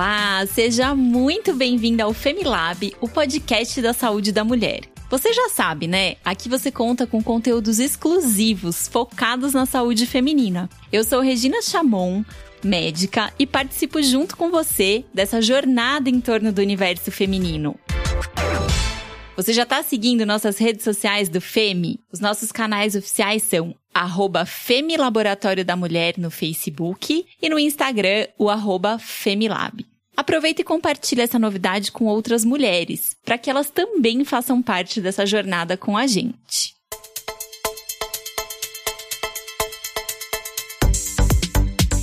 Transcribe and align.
Olá, 0.00 0.46
seja 0.46 0.94
muito 0.94 1.52
bem-vinda 1.52 2.04
ao 2.04 2.14
Femilab, 2.14 2.96
o 3.02 3.06
podcast 3.06 3.82
da 3.82 3.92
saúde 3.92 4.32
da 4.32 4.42
mulher. 4.42 4.80
Você 5.10 5.30
já 5.30 5.50
sabe, 5.50 5.86
né? 5.86 6.16
Aqui 6.24 6.48
você 6.48 6.70
conta 6.72 7.06
com 7.06 7.22
conteúdos 7.22 7.78
exclusivos 7.78 8.88
focados 8.88 9.52
na 9.52 9.66
saúde 9.66 10.06
feminina. 10.06 10.70
Eu 10.90 11.04
sou 11.04 11.20
Regina 11.20 11.60
Chamon, 11.60 12.24
médica, 12.64 13.30
e 13.38 13.46
participo 13.46 14.02
junto 14.02 14.38
com 14.38 14.50
você 14.50 15.04
dessa 15.12 15.42
jornada 15.42 16.08
em 16.08 16.18
torno 16.18 16.50
do 16.50 16.62
universo 16.62 17.12
feminino. 17.12 17.78
Você 19.36 19.52
já 19.52 19.64
está 19.64 19.82
seguindo 19.82 20.24
nossas 20.24 20.56
redes 20.56 20.82
sociais 20.82 21.28
do 21.28 21.42
FEMI? 21.42 22.00
Os 22.10 22.20
nossos 22.20 22.50
canais 22.50 22.94
oficiais 22.94 23.42
são 23.42 23.74
arroba 23.92 24.46
da 25.66 25.76
Mulher 25.76 26.14
no 26.16 26.30
Facebook 26.30 27.26
e 27.42 27.48
no 27.50 27.58
Instagram 27.58 28.28
o 28.38 28.48
arroba 28.48 28.98
Femilab. 28.98 29.89
Aproveita 30.20 30.60
e 30.60 30.64
compartilhe 30.64 31.22
essa 31.22 31.38
novidade 31.38 31.90
com 31.90 32.04
outras 32.04 32.44
mulheres, 32.44 33.16
para 33.24 33.38
que 33.38 33.48
elas 33.48 33.70
também 33.70 34.22
façam 34.22 34.60
parte 34.60 35.00
dessa 35.00 35.24
jornada 35.24 35.78
com 35.78 35.96
a 35.96 36.06
gente. 36.06 36.74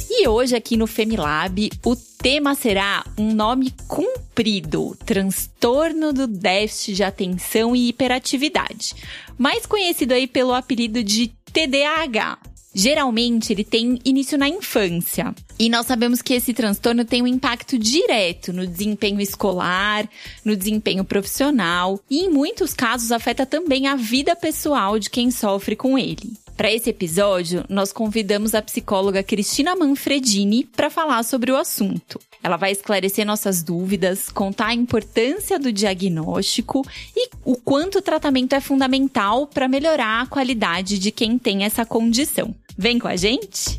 E 0.10 0.28
hoje 0.28 0.56
aqui 0.56 0.76
no 0.76 0.88
Femilab, 0.88 1.70
o 1.86 1.96
tema 1.96 2.56
será 2.56 3.06
um 3.20 3.36
nome 3.36 3.72
comprido: 3.88 4.98
transtorno 5.06 6.12
do 6.12 6.26
déficit 6.26 6.96
de 6.96 7.04
atenção 7.04 7.76
e 7.76 7.90
hiperatividade, 7.90 8.96
mais 9.38 9.68
conhecido 9.68 10.14
aí 10.14 10.26
pelo 10.26 10.56
apelido 10.56 11.04
de 11.04 11.28
TDAH. 11.54 12.40
Geralmente 12.80 13.52
ele 13.52 13.64
tem 13.64 14.00
início 14.06 14.38
na 14.38 14.48
infância. 14.48 15.34
E 15.58 15.68
nós 15.68 15.88
sabemos 15.88 16.22
que 16.22 16.36
esse 16.36 16.54
transtorno 16.54 17.04
tem 17.04 17.24
um 17.24 17.28
impacto 17.28 17.76
direto 17.76 18.54
no 18.54 18.68
desempenho 18.68 19.20
escolar, 19.20 20.08
no 20.46 20.56
desempenho 20.56 21.04
profissional 21.04 22.00
e, 22.08 22.20
em 22.20 22.30
muitos 22.30 22.76
casos, 22.76 23.12
afeta 23.12 23.48
também 23.48 23.88
a 23.88 23.96
vida 23.96 24.36
pessoal 24.36 25.00
de 25.00 25.10
quem 25.10 25.32
sofre 25.32 25.76
com 25.76 25.98
ele. 25.98 26.34
Para 26.56 26.72
esse 26.72 26.92
episódio, 26.92 27.66
nós 27.68 27.92
convidamos 27.92 28.54
a 28.54 28.62
psicóloga 28.62 29.24
Cristina 29.24 29.76
Manfredini 29.76 30.64
para 30.64 30.92
falar 30.92 31.24
sobre 31.24 31.52
o 31.52 31.58
assunto. 31.58 32.20
Ela 32.44 32.58
vai 32.58 32.72
esclarecer 32.72 33.26
nossas 33.26 33.64
dúvidas, 33.64 34.30
contar 34.30 34.68
a 34.68 34.74
importância 34.76 35.58
do 35.58 35.72
diagnóstico 35.72 36.86
e 37.16 37.30
o 37.44 37.56
quanto 37.56 37.98
o 37.98 38.02
tratamento 38.04 38.54
é 38.54 38.60
fundamental 38.60 39.48
para 39.48 39.68
melhorar 39.68 40.22
a 40.22 40.28
qualidade 40.28 41.00
de 41.00 41.12
quem 41.12 41.40
tem 41.40 41.64
essa 41.64 41.84
condição. 41.84 42.54
Vem 42.78 43.00
com 43.00 43.08
a 43.08 43.16
gente? 43.16 43.76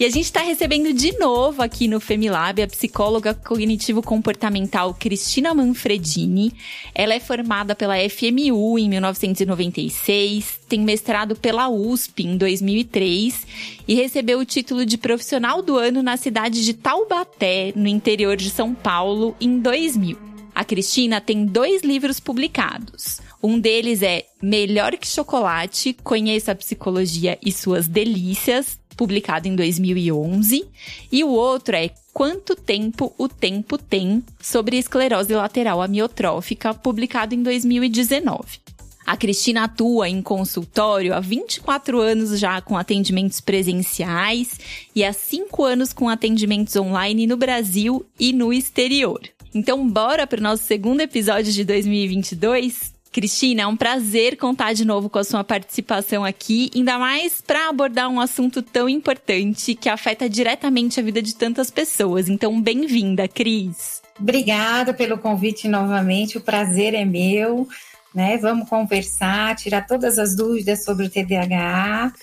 E 0.00 0.04
a 0.04 0.08
gente 0.08 0.24
está 0.24 0.40
recebendo 0.40 0.92
de 0.92 1.16
novo 1.18 1.62
aqui 1.62 1.86
no 1.86 2.00
Femilab 2.00 2.60
a 2.60 2.66
psicóloga 2.66 3.34
cognitivo-comportamental 3.34 4.94
Cristina 4.94 5.54
Manfredini. 5.54 6.52
Ela 6.94 7.14
é 7.14 7.20
formada 7.20 7.74
pela 7.76 7.94
FMU 8.08 8.78
em 8.78 8.88
1996, 8.88 10.60
tem 10.68 10.80
mestrado 10.80 11.36
pela 11.36 11.68
USP 11.68 12.26
em 12.26 12.36
2003 12.38 13.46
e 13.86 13.94
recebeu 13.94 14.40
o 14.40 14.44
título 14.46 14.84
de 14.84 14.96
profissional 14.96 15.62
do 15.62 15.76
ano 15.76 16.02
na 16.02 16.16
cidade 16.16 16.64
de 16.64 16.74
Taubaté, 16.74 17.72
no 17.76 17.86
interior 17.86 18.34
de 18.34 18.50
São 18.50 18.74
Paulo, 18.74 19.36
em 19.40 19.60
2000. 19.60 20.31
A 20.54 20.64
Cristina 20.64 21.20
tem 21.20 21.46
dois 21.46 21.82
livros 21.82 22.20
publicados. 22.20 23.20
Um 23.42 23.58
deles 23.58 24.02
é 24.02 24.26
Melhor 24.40 24.96
que 24.96 25.06
Chocolate, 25.06 25.96
Conheça 26.04 26.52
a 26.52 26.54
Psicologia 26.54 27.38
e 27.44 27.50
Suas 27.50 27.88
Delícias, 27.88 28.78
publicado 28.96 29.48
em 29.48 29.56
2011, 29.56 30.66
e 31.10 31.24
o 31.24 31.30
outro 31.30 31.74
é 31.74 31.90
Quanto 32.12 32.54
Tempo 32.54 33.14
o 33.16 33.28
Tempo 33.28 33.78
Tem, 33.78 34.22
sobre 34.40 34.76
esclerose 34.76 35.34
lateral 35.34 35.80
amiotrófica, 35.80 36.74
publicado 36.74 37.34
em 37.34 37.42
2019. 37.42 38.60
A 39.04 39.16
Cristina 39.16 39.64
atua 39.64 40.08
em 40.08 40.22
consultório 40.22 41.14
há 41.14 41.20
24 41.20 42.00
anos 42.00 42.38
já 42.38 42.60
com 42.60 42.76
atendimentos 42.76 43.40
presenciais 43.40 44.60
e 44.94 45.02
há 45.02 45.12
5 45.12 45.64
anos 45.64 45.92
com 45.92 46.08
atendimentos 46.08 46.76
online 46.76 47.26
no 47.26 47.36
Brasil 47.36 48.06
e 48.20 48.32
no 48.32 48.52
exterior. 48.52 49.20
Então, 49.54 49.86
bora 49.86 50.26
para 50.26 50.40
o 50.40 50.42
nosso 50.42 50.64
segundo 50.64 51.02
episódio 51.02 51.52
de 51.52 51.62
2022? 51.64 52.92
Cristina, 53.12 53.62
é 53.62 53.66
um 53.66 53.76
prazer 53.76 54.38
contar 54.38 54.72
de 54.72 54.86
novo 54.86 55.10
com 55.10 55.18
a 55.18 55.24
sua 55.24 55.44
participação 55.44 56.24
aqui, 56.24 56.70
ainda 56.74 56.98
mais 56.98 57.42
para 57.42 57.68
abordar 57.68 58.08
um 58.08 58.18
assunto 58.18 58.62
tão 58.62 58.88
importante 58.88 59.74
que 59.74 59.90
afeta 59.90 60.30
diretamente 60.30 60.98
a 60.98 61.02
vida 61.02 61.20
de 61.20 61.34
tantas 61.34 61.70
pessoas. 61.70 62.30
Então, 62.30 62.58
bem-vinda, 62.62 63.28
Cris. 63.28 64.00
Obrigada 64.18 64.94
pelo 64.94 65.18
convite 65.18 65.68
novamente, 65.68 66.38
o 66.38 66.40
prazer 66.40 66.94
é 66.94 67.04
meu. 67.04 67.68
Né? 68.14 68.38
Vamos 68.38 68.68
conversar, 68.68 69.54
tirar 69.56 69.86
todas 69.86 70.18
as 70.18 70.34
dúvidas 70.34 70.82
sobre 70.82 71.06
o 71.06 71.10
TDAH 71.10 72.14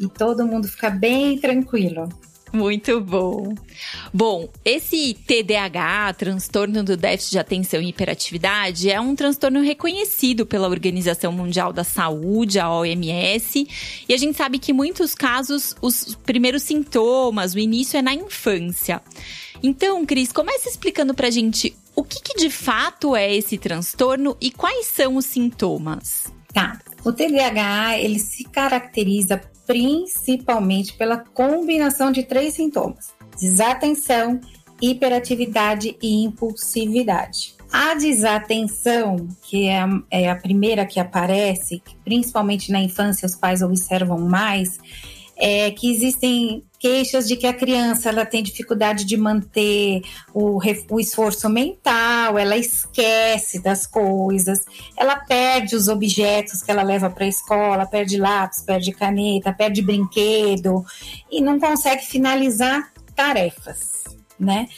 e 0.00 0.08
todo 0.08 0.46
mundo 0.46 0.68
ficar 0.68 0.90
bem 0.90 1.38
tranquilo. 1.38 2.08
Muito 2.56 3.02
bom. 3.02 3.54
Bom, 4.12 4.48
esse 4.64 5.12
TDAH, 5.26 6.14
transtorno 6.14 6.82
do 6.82 6.96
déficit 6.96 7.32
de 7.32 7.38
atenção 7.38 7.82
e 7.82 7.90
hiperatividade, 7.90 8.90
é 8.90 8.98
um 8.98 9.14
transtorno 9.14 9.60
reconhecido 9.60 10.46
pela 10.46 10.66
Organização 10.66 11.30
Mundial 11.32 11.70
da 11.70 11.84
Saúde, 11.84 12.58
a 12.58 12.72
OMS, 12.72 13.68
e 14.08 14.14
a 14.14 14.16
gente 14.16 14.38
sabe 14.38 14.58
que 14.58 14.72
em 14.72 14.74
muitos 14.74 15.14
casos 15.14 15.76
os 15.82 16.14
primeiros 16.24 16.62
sintomas, 16.62 17.54
o 17.54 17.58
início 17.58 17.98
é 17.98 18.02
na 18.02 18.14
infância. 18.14 19.02
Então, 19.62 20.06
Cris, 20.06 20.32
comece 20.32 20.70
explicando 20.70 21.12
pra 21.12 21.28
gente 21.28 21.76
o 21.94 22.02
que, 22.02 22.22
que 22.22 22.38
de 22.38 22.48
fato 22.48 23.14
é 23.14 23.34
esse 23.34 23.58
transtorno 23.58 24.34
e 24.40 24.50
quais 24.50 24.86
são 24.86 25.16
os 25.16 25.26
sintomas. 25.26 26.32
Tá. 26.54 26.80
O 27.04 27.12
TDAH, 27.12 27.98
ele 27.98 28.18
se 28.18 28.44
caracteriza 28.44 29.42
principalmente 29.66 30.94
pela 30.94 31.18
combinação 31.18 32.10
de 32.10 32.22
três 32.22 32.54
sintomas: 32.54 33.14
desatenção, 33.38 34.40
hiperatividade 34.80 35.96
e 36.02 36.24
impulsividade. 36.24 37.54
A 37.72 37.94
desatenção, 37.94 39.28
que 39.42 39.66
é 39.66 39.80
a, 39.80 39.88
é 40.10 40.30
a 40.30 40.36
primeira 40.36 40.86
que 40.86 41.00
aparece, 41.00 41.82
principalmente 42.04 42.70
na 42.70 42.80
infância 42.80 43.26
os 43.26 43.34
pais 43.34 43.60
observam 43.60 44.18
mais, 44.18 44.78
é 45.36 45.70
que 45.70 45.90
existem 45.90 46.64
queixas 46.78 47.26
de 47.26 47.36
que 47.36 47.46
a 47.46 47.52
criança 47.52 48.08
ela 48.08 48.24
tem 48.24 48.42
dificuldade 48.42 49.04
de 49.04 49.16
manter 49.16 50.02
o, 50.32 50.58
o 50.90 51.00
esforço 51.00 51.48
mental, 51.48 52.38
ela 52.38 52.56
esquece 52.56 53.60
das 53.60 53.86
coisas, 53.86 54.64
ela 54.96 55.16
perde 55.16 55.74
os 55.74 55.88
objetos 55.88 56.62
que 56.62 56.70
ela 56.70 56.82
leva 56.82 57.10
para 57.10 57.24
a 57.24 57.28
escola, 57.28 57.86
perde 57.86 58.16
lápis, 58.18 58.60
perde 58.60 58.92
caneta, 58.92 59.52
perde 59.52 59.82
brinquedo 59.82 60.84
e 61.30 61.40
não 61.40 61.58
consegue 61.58 62.04
finalizar 62.04 62.92
tarefas, 63.14 64.04
né? 64.38 64.68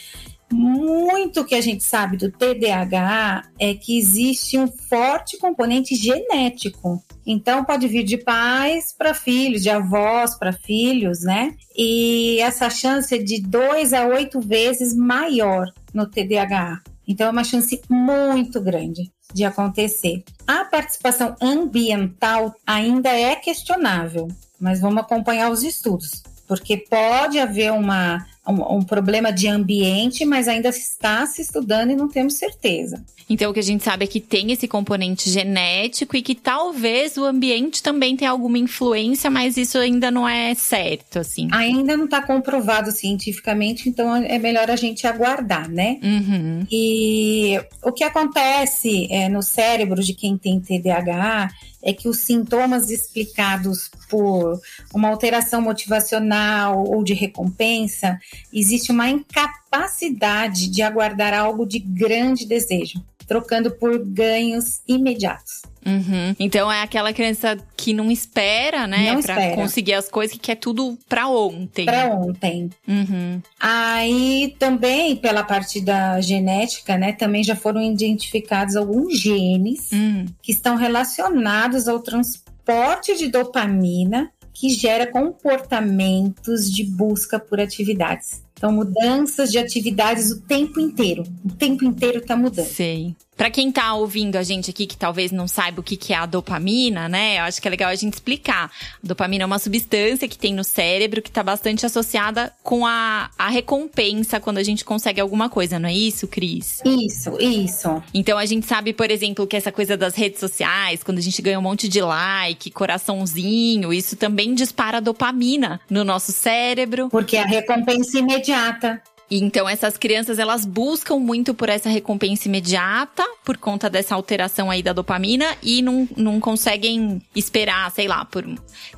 Muito 0.51 1.45
que 1.45 1.55
a 1.55 1.61
gente 1.61 1.83
sabe 1.83 2.17
do 2.17 2.31
TDAH 2.31 3.43
é 3.59 3.73
que 3.73 3.97
existe 3.97 4.57
um 4.57 4.67
forte 4.67 5.37
componente 5.37 5.95
genético. 5.95 7.03
Então, 7.25 7.63
pode 7.63 7.87
vir 7.87 8.03
de 8.03 8.17
pais 8.17 8.93
para 8.97 9.13
filhos, 9.13 9.61
de 9.61 9.69
avós 9.69 10.35
para 10.35 10.51
filhos, 10.51 11.21
né? 11.21 11.55
E 11.77 12.39
essa 12.39 12.69
chance 12.69 13.13
é 13.13 13.19
de 13.19 13.41
dois 13.41 13.93
a 13.93 14.05
oito 14.07 14.39
vezes 14.39 14.95
maior 14.95 15.71
no 15.93 16.09
TDAH. 16.09 16.81
Então, 17.07 17.27
é 17.27 17.31
uma 17.31 17.43
chance 17.43 17.79
muito 17.89 18.59
grande 18.61 19.11
de 19.33 19.43
acontecer. 19.43 20.23
A 20.47 20.65
participação 20.65 21.35
ambiental 21.39 22.55
ainda 22.65 23.09
é 23.09 23.35
questionável, 23.35 24.27
mas 24.59 24.81
vamos 24.81 25.03
acompanhar 25.03 25.51
os 25.51 25.63
estudos, 25.63 26.23
porque 26.47 26.77
pode 26.77 27.39
haver 27.39 27.71
uma 27.71 28.25
um, 28.47 28.77
um, 28.77 28.81
problema 28.81 29.31
de 29.31 29.47
ambiente, 29.47 30.25
mas 30.25 30.47
ainda 30.47 30.69
está 30.69 31.25
se 31.25 31.41
estudando 31.41 31.91
e 31.91 31.95
não 31.95 32.07
temos 32.07 32.35
certeza. 32.35 33.03
Então, 33.29 33.51
o 33.51 33.53
que 33.53 33.59
a 33.59 33.63
gente 33.63 33.83
sabe 33.83 34.05
é 34.05 34.07
que 34.07 34.19
tem 34.19 34.51
esse 34.51 34.67
componente 34.67 35.29
genético 35.29 36.17
e 36.17 36.21
que 36.21 36.33
talvez 36.33 37.15
o 37.15 37.23
ambiente 37.23 37.83
também 37.83 38.17
tenha 38.17 38.31
alguma 38.31 38.57
influência, 38.57 39.29
mas 39.29 39.55
isso 39.55 39.77
ainda 39.77 40.09
não 40.09 40.27
é 40.27 40.55
certo, 40.55 41.19
assim. 41.19 41.47
Ainda 41.51 41.95
não 41.95 42.05
está 42.05 42.23
comprovado 42.23 42.91
cientificamente, 42.91 43.87
então 43.87 44.15
é 44.15 44.39
melhor 44.39 44.71
a 44.71 44.75
gente 44.75 45.05
aguardar, 45.05 45.69
né? 45.69 45.99
Uhum. 46.01 46.65
E 46.71 47.61
o 47.83 47.91
que 47.91 48.03
acontece 48.03 49.07
é, 49.11 49.29
no 49.29 49.43
cérebro 49.43 50.01
de 50.01 50.15
quem 50.15 50.35
tem 50.35 50.59
TDAH 50.59 51.51
é 51.81 51.93
que 51.93 52.09
os 52.09 52.19
sintomas 52.19 52.89
explicados 52.89 53.89
por 54.09 54.59
uma 54.93 55.07
alteração 55.07 55.61
motivacional 55.61 56.83
ou 56.83 57.03
de 57.03 57.13
recompensa, 57.13 58.19
existe 58.53 58.91
uma 58.91 59.09
incapacidade 59.09 60.67
de 60.69 60.81
aguardar 60.81 61.33
algo 61.33 61.65
de 61.65 61.79
grande 61.79 62.45
desejo, 62.45 63.03
trocando 63.27 63.71
por 63.71 63.97
ganhos 64.03 64.81
imediatos. 64.87 65.61
Uhum. 65.85 66.35
Então 66.37 66.69
é 66.71 66.81
aquela 66.81 67.13
criança 67.13 67.57
que 67.77 67.93
não 67.93 68.11
espera, 68.11 68.85
né? 68.85 69.13
Não 69.13 69.21
pra 69.21 69.33
espera. 69.35 69.55
conseguir 69.55 69.93
as 69.93 70.09
coisas, 70.09 70.33
que 70.33 70.39
quer 70.41 70.55
tudo 70.55 70.97
pra 71.07 71.27
ontem. 71.27 71.85
Para 71.85 72.13
ontem. 72.13 72.69
Uhum. 72.87 73.41
Aí 73.59 74.55
também, 74.59 75.15
pela 75.15 75.43
parte 75.43 75.79
da 75.79 76.19
genética, 76.19 76.97
né, 76.97 77.13
também 77.13 77.43
já 77.43 77.55
foram 77.55 77.81
identificados 77.81 78.75
alguns 78.75 79.17
genes 79.17 79.89
Hum. 79.93 80.25
que 80.41 80.51
estão 80.51 80.75
relacionados 80.75 81.87
ao 81.87 81.99
transporte 81.99 83.17
de 83.17 83.29
dopamina 83.29 84.29
que 84.53 84.69
gera 84.69 85.07
comportamentos 85.07 86.71
de 86.71 86.83
busca 86.83 87.39
por 87.39 87.59
atividades. 87.59 88.43
Então, 88.53 88.71
mudanças 88.71 89.51
de 89.51 89.57
atividades 89.57 90.31
o 90.31 90.41
tempo 90.41 90.79
inteiro. 90.79 91.23
O 91.45 91.53
tempo 91.53 91.85
inteiro 91.85 92.19
tá 92.21 92.35
mudando. 92.35 92.67
Sei. 92.67 93.15
Pra 93.39 93.49
quem 93.49 93.71
tá 93.71 93.93
ouvindo 93.93 94.35
a 94.35 94.43
gente 94.43 94.69
aqui 94.69 94.85
que 94.85 94.97
talvez 94.97 95.31
não 95.31 95.47
saiba 95.47 95.79
o 95.79 95.83
que 95.83 95.95
que 95.95 96.11
é 96.11 96.17
a 96.17 96.25
dopamina, 96.25 97.07
né? 97.07 97.39
Eu 97.39 97.43
acho 97.43 97.61
que 97.61 97.69
é 97.69 97.71
legal 97.71 97.89
a 97.89 97.95
gente 97.95 98.15
explicar. 98.15 98.69
A 99.01 99.07
dopamina 99.07 99.43
é 99.43 99.45
uma 99.45 99.57
substância 99.57 100.27
que 100.27 100.37
tem 100.37 100.53
no 100.53 100.61
cérebro 100.61 101.21
que 101.21 101.31
tá 101.31 101.41
bastante 101.41 101.85
associada 101.85 102.51
com 102.61 102.85
a, 102.85 103.29
a 103.37 103.47
recompensa 103.47 104.41
quando 104.41 104.57
a 104.57 104.63
gente 104.63 104.83
consegue 104.83 105.21
alguma 105.21 105.47
coisa, 105.47 105.79
não 105.79 105.87
é 105.87 105.93
isso, 105.93 106.27
Cris? 106.27 106.81
Isso, 106.83 107.37
isso. 107.39 108.03
Então 108.13 108.37
a 108.37 108.45
gente 108.45 108.67
sabe, 108.67 108.91
por 108.91 109.09
exemplo, 109.09 109.47
que 109.47 109.55
essa 109.55 109.71
coisa 109.71 109.95
das 109.95 110.15
redes 110.15 110.41
sociais, 110.41 111.01
quando 111.01 111.19
a 111.19 111.21
gente 111.21 111.41
ganha 111.41 111.59
um 111.59 111.61
monte 111.61 111.87
de 111.87 112.01
like, 112.01 112.69
coraçãozinho, 112.71 113.93
isso 113.93 114.17
também 114.17 114.53
dispara 114.53 114.99
dopamina 114.99 115.79
no 115.89 116.03
nosso 116.03 116.33
cérebro. 116.33 117.07
Porque 117.09 117.37
a 117.37 117.45
recompensa 117.45 118.19
imediata. 118.19 119.01
Então 119.29 119.67
essas 119.67 119.97
crianças 119.97 120.39
elas 120.39 120.65
buscam 120.65 121.17
muito 121.17 121.53
por 121.53 121.69
essa 121.69 121.89
recompensa 121.89 122.47
imediata 122.47 123.23
por 123.43 123.57
conta 123.57 123.89
dessa 123.89 124.15
alteração 124.15 124.69
aí 124.69 124.83
da 124.83 124.93
dopamina 124.93 125.45
e 125.61 125.81
não, 125.81 126.07
não 126.15 126.39
conseguem 126.39 127.21
esperar, 127.35 127.89
sei 127.91 128.07
lá, 128.07 128.25
por 128.25 128.45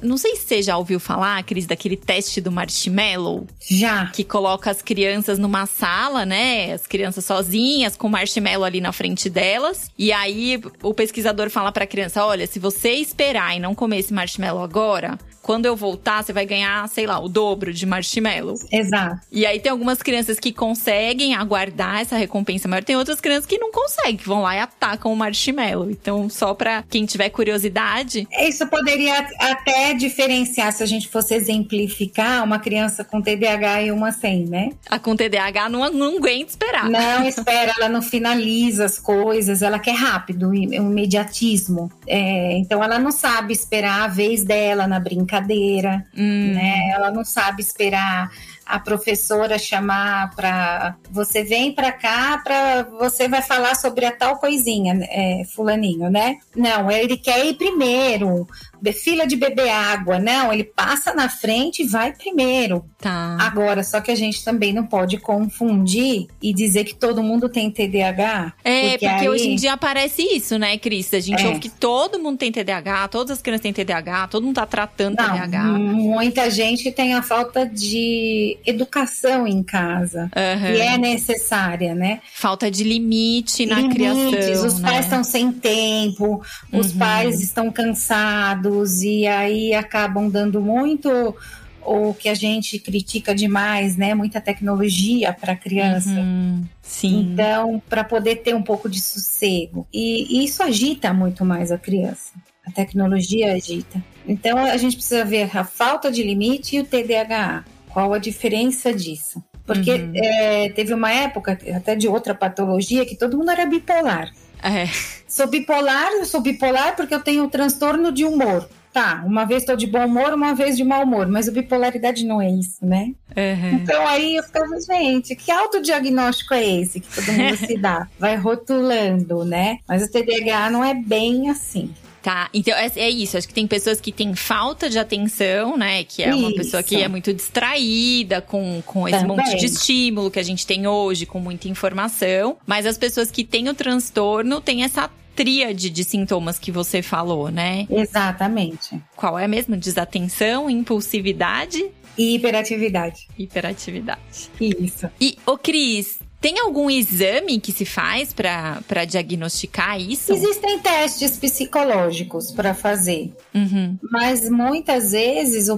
não 0.02 0.18
sei 0.18 0.36
se 0.36 0.48
você 0.48 0.62
já 0.62 0.78
ouviu 0.78 1.00
falar, 1.00 1.42
Cris, 1.44 1.66
daquele 1.66 1.96
teste 1.96 2.42
do 2.42 2.52
marshmallow 2.52 3.48
Já. 3.70 4.08
que 4.08 4.24
coloca 4.24 4.70
as 4.70 4.82
crianças 4.82 5.38
numa 5.38 5.66
sala, 5.66 6.26
né? 6.26 6.74
As 6.74 6.88
crianças 6.88 7.26
sozinhas 7.26 7.96
com 7.96 8.10
marshmallow 8.10 8.64
ali 8.64 8.82
na 8.82 8.92
frente 8.92 9.30
delas. 9.30 9.90
E 9.98 10.12
aí 10.12 10.62
o 10.82 10.94
pesquisador 10.94 11.50
fala 11.50 11.72
pra 11.72 11.88
criança: 11.88 12.26
"Olha, 12.26 12.48
se 12.48 12.60
você 12.60 12.92
esperar 12.94 13.56
e 13.56 13.60
não 13.60 13.74
comer 13.76 14.00
esse 14.00 14.14
marshmallow 14.14 14.64
agora, 14.64 15.18
quando 15.42 15.66
eu 15.66 15.76
voltar, 15.76 16.24
você 16.24 16.34
vai 16.34 16.46
ganhar, 16.46 16.88
sei 16.90 17.06
lá, 17.06 17.20
o 17.20 17.28
dobro 17.28 17.74
de 17.74 17.86
marshmallow". 17.86 18.56
Exato. 18.72 19.22
E 19.32 19.46
aí 19.46 19.60
tem 19.60 19.72
algumas 19.72 20.02
crianças 20.02 20.21
que 20.40 20.52
conseguem 20.52 21.34
aguardar 21.36 22.02
essa 22.02 22.16
recompensa 22.18 22.68
maior, 22.68 22.84
tem 22.84 22.96
outras 22.96 23.20
crianças 23.22 23.46
que 23.46 23.58
não 23.58 23.72
conseguem, 23.72 24.18
que 24.18 24.28
vão 24.28 24.42
lá 24.42 24.56
e 24.56 24.60
atacam 24.60 25.12
o 25.12 25.16
marshmallow. 25.16 25.90
Então, 25.90 26.30
só 26.30 26.54
pra 26.54 26.84
quem 26.90 27.06
tiver 27.06 27.30
curiosidade, 27.30 28.28
Isso 28.40 28.66
poderia 28.68 29.28
até 29.40 29.94
diferenciar 29.94 30.72
se 30.72 30.84
a 30.84 30.86
gente 30.86 31.08
fosse 31.08 31.34
exemplificar 31.34 32.44
uma 32.44 32.60
criança 32.60 33.04
com 33.04 33.22
TDAH 33.22 33.84
e 33.84 33.92
uma 33.92 34.12
sem, 34.12 34.46
né? 34.46 34.72
a 34.90 35.00
com 35.00 35.16
TDAH 35.16 35.70
não, 35.70 35.90
não 35.92 36.18
aguenta 36.18 36.50
esperar. 36.52 36.90
Não 36.90 37.28
espera, 37.28 37.74
ela 37.78 37.90
não 37.90 38.02
finaliza 38.02 38.86
as 38.86 38.98
coisas, 39.00 39.62
ela 39.62 39.80
quer 39.80 39.96
rápido, 39.96 40.50
o 40.50 40.54
imediatismo. 40.56 41.92
É, 42.08 42.58
então 42.58 42.84
ela 42.84 43.00
não 43.00 43.12
sabe 43.12 43.54
esperar 43.54 44.04
a 44.04 44.08
vez 44.08 44.44
dela 44.44 44.88
na 44.88 45.00
brincadeira, 45.00 46.06
Hum, 46.18 46.54
né? 46.54 46.90
Ela 46.94 47.12
não 47.12 47.24
sabe 47.24 47.62
esperar 47.62 48.32
a 48.72 48.80
professora 48.80 49.60
chamar 49.60 50.34
para 50.34 50.96
você 51.12 51.44
vem 51.44 51.74
para 51.74 51.92
cá 51.92 52.40
para 52.42 52.84
você 52.84 53.28
vai 53.28 53.42
falar 53.42 53.76
sobre 53.76 54.06
a 54.06 54.16
tal 54.16 54.38
coisinha, 54.38 54.98
é, 55.10 55.44
fulaninho, 55.44 56.10
né? 56.10 56.38
Não, 56.56 56.90
ele 56.90 57.18
quer 57.18 57.46
ir 57.46 57.56
primeiro. 57.56 58.48
Fila 58.94 59.26
de 59.28 59.36
beber 59.36 59.70
água, 59.70 60.20
não, 60.20 60.52
ele 60.54 60.64
passa 60.64 61.14
na 61.14 61.30
frente 61.30 61.84
e 61.84 61.88
vai 61.88 62.14
primeiro. 62.14 62.86
Tá. 63.00 63.38
Agora, 63.40 63.84
só 63.84 64.00
que 64.02 64.12
a 64.12 64.16
gente 64.16 64.44
também 64.44 64.74
não 64.74 64.86
pode 64.86 65.18
confundir 65.18 66.28
e 66.42 66.54
dizer 66.54 66.84
que 66.84 66.94
todo 66.96 67.22
mundo 67.24 67.48
tem 67.50 67.70
TDAH. 67.72 68.54
É, 68.64 68.92
porque, 68.92 69.06
aí- 69.06 69.30
hoje 69.30 69.50
em 69.50 69.56
dia 69.56 69.74
aparece 69.74 70.22
isso, 70.22 70.58
né, 70.60 70.78
Cris? 70.78 71.14
A 71.14 71.20
gente 71.20 71.44
É. 71.44 71.48
ouve 71.48 71.60
que 71.60 71.70
todo 71.70 72.20
mundo 72.20 72.38
tem 72.38 72.52
TDAH, 72.52 73.08
todas 73.08 73.38
as 73.38 73.42
crianças 73.42 73.64
têm 73.64 73.74
TDAH, 73.74 74.28
todo 74.28 74.44
mundo 74.46 74.56
tá 74.56 74.66
tratando 74.66 75.16
Não, 75.18 75.34
TDAH. 75.34 75.64
muita 75.64 76.50
gente 76.50 76.92
tem 76.92 77.14
a 77.14 77.22
falta 77.22 77.66
de 77.66 78.58
educação 78.66 79.48
em 79.48 79.64
casa, 79.64 80.30
que 80.34 80.82
é 80.82 80.98
necessária, 80.98 81.94
né? 81.96 82.20
Falta 82.34 82.70
de 82.70 82.84
limite 82.84 83.66
na 83.66 83.76
Limites, 83.82 83.96
criação. 83.96 84.68
os 84.68 84.80
né? 84.80 84.90
pais 84.92 85.06
estão 85.06 85.24
sem 85.24 85.52
tempo, 85.52 86.42
os 86.72 86.92
Uhum. 86.94 86.98
pais 87.00 87.42
estão 87.42 87.72
cansados 87.72 88.71
e 89.04 89.28
aí 89.28 89.74
acabam 89.74 90.30
dando 90.30 90.62
muito 90.62 91.36
o 91.84 92.14
que 92.14 92.30
a 92.30 92.34
gente 92.34 92.78
critica 92.80 93.34
demais, 93.34 93.98
né? 93.98 94.14
Muita 94.14 94.40
tecnologia 94.40 95.34
para 95.34 95.56
criança. 95.56 96.10
Uhum, 96.10 96.64
Sim. 96.82 97.32
Então, 97.34 97.82
para 97.90 98.04
poder 98.04 98.38
ter 98.38 98.54
um 98.56 98.62
pouco 98.62 98.88
de 98.90 99.02
sossego. 99.02 99.88
E, 99.92 100.42
e 100.42 100.46
isso 100.46 100.62
agita 100.62 101.14
muito 101.14 101.44
mais 101.44 101.72
a 101.72 101.78
criança. 101.78 102.32
A 102.66 102.72
tecnologia 102.72 103.54
agita. 103.54 104.04
Então, 104.28 104.58
a 104.60 104.78
gente 104.78 104.96
precisa 104.96 105.26
ver 105.26 105.50
a 105.58 105.64
falta 105.64 106.12
de 106.12 106.22
limite 106.22 106.76
e 106.76 106.80
o 106.80 106.86
TDAH. 106.86 107.66
Qual 107.90 108.14
a 108.14 108.20
diferença 108.20 108.94
disso? 108.94 109.44
Porque 109.66 109.92
Uhum. 109.94 110.12
é, 110.16 110.70
teve 110.70 110.94
uma 110.94 111.12
época, 111.12 111.58
até 111.76 111.96
de 111.96 112.08
outra 112.08 112.36
patologia, 112.36 113.06
que 113.06 113.16
todo 113.16 113.38
mundo 113.38 113.52
era 113.52 113.66
bipolar. 113.66 114.32
É. 114.62 114.88
Sou 115.28 115.48
bipolar, 115.48 116.12
eu 116.14 116.26
sou 116.26 116.42
bipolar 116.42 116.96
porque 116.96 117.16
eu 117.16 117.22
tenho 117.22 117.50
transtorno 117.50 118.12
de 118.12 118.26
humor. 118.26 118.68
Tá, 118.94 119.24
uma 119.26 119.46
vez 119.46 119.64
estou 119.64 119.78
de 119.78 119.88
bom 119.88 120.06
humor, 120.06 120.34
uma 120.34 120.54
vez 120.54 120.76
de 120.76 120.84
mau 120.84 121.04
humor, 121.04 121.26
mas 121.26 121.48
a 121.48 121.52
bipolaridade 121.52 122.26
não 122.26 122.42
é 122.42 122.50
isso, 122.50 122.86
né? 122.86 123.14
Uhum. 123.38 123.76
Então 123.76 124.06
aí 124.06 124.36
eu 124.36 124.44
ficava, 124.44 124.78
gente, 124.82 125.34
que 125.34 125.50
autodiagnóstico 125.50 126.54
é 126.54 126.82
esse 126.82 127.00
que 127.00 127.08
todo 127.08 127.32
mundo 127.32 127.56
se 127.66 127.78
dá? 127.78 128.10
Vai 128.20 128.36
rotulando, 128.36 129.46
né? 129.46 129.78
Mas 129.88 130.04
o 130.04 130.12
TDAH 130.12 130.70
não 130.72 130.84
é 130.84 130.94
bem 130.94 131.50
assim. 131.50 131.94
Tá, 132.22 132.50
então 132.54 132.74
é, 132.76 132.92
é 132.98 133.10
isso. 133.10 133.36
Acho 133.36 133.48
que 133.48 133.54
tem 133.54 133.66
pessoas 133.66 134.00
que 134.00 134.12
têm 134.12 134.36
falta 134.36 134.88
de 134.90 135.00
atenção, 135.00 135.76
né? 135.76 136.04
Que 136.04 136.22
é 136.22 136.36
uma 136.36 136.50
Isso. 136.50 136.58
pessoa 136.58 136.84
que 136.84 136.96
é 137.02 137.08
muito 137.08 137.34
distraída 137.34 138.42
com, 138.42 138.82
com 138.86 139.08
esse 139.08 139.20
Também. 139.22 139.38
monte 139.38 139.58
de 139.58 139.66
estímulo 139.66 140.30
que 140.30 140.38
a 140.38 140.44
gente 140.44 140.68
tem 140.68 140.86
hoje, 140.86 141.26
com 141.26 141.40
muita 141.40 141.68
informação. 141.68 142.58
Mas 142.68 142.86
as 142.86 142.96
pessoas 142.98 143.32
que 143.32 143.44
têm 143.44 143.70
o 143.70 143.74
transtorno 143.74 144.62
têm 144.62 144.84
essa 144.84 145.10
tríade 145.36 145.90
de 145.90 146.04
sintomas 146.04 146.60
que 146.60 146.72
você 146.72 147.02
falou, 147.02 147.50
né? 147.50 147.88
Exatamente. 147.90 149.02
Qual 149.16 149.40
é 149.40 149.48
mesmo? 149.48 149.76
Desatenção, 149.76 150.70
impulsividade 150.70 151.84
E 152.18 152.36
hiperatividade. 152.36 153.28
hiperatividade. 153.40 154.20
Isso. 154.60 155.10
E, 155.20 155.38
ô 155.46 155.58
Cris, 155.58 156.20
tem 156.42 156.60
algum 156.60 156.90
exame 156.90 157.60
que 157.60 157.72
se 157.72 157.86
faz 157.86 158.34
pra 158.34 159.06
diagnosticar 159.08 160.02
isso? 160.02 160.34
Existem 160.34 160.80
testes 160.80 161.38
psicológicos 161.38 162.52
para 162.52 162.74
fazer, 162.74 163.32
Uhum. 163.54 163.98
mas 164.12 164.50
muitas 164.50 165.12
vezes 165.12 165.70
o 165.70 165.78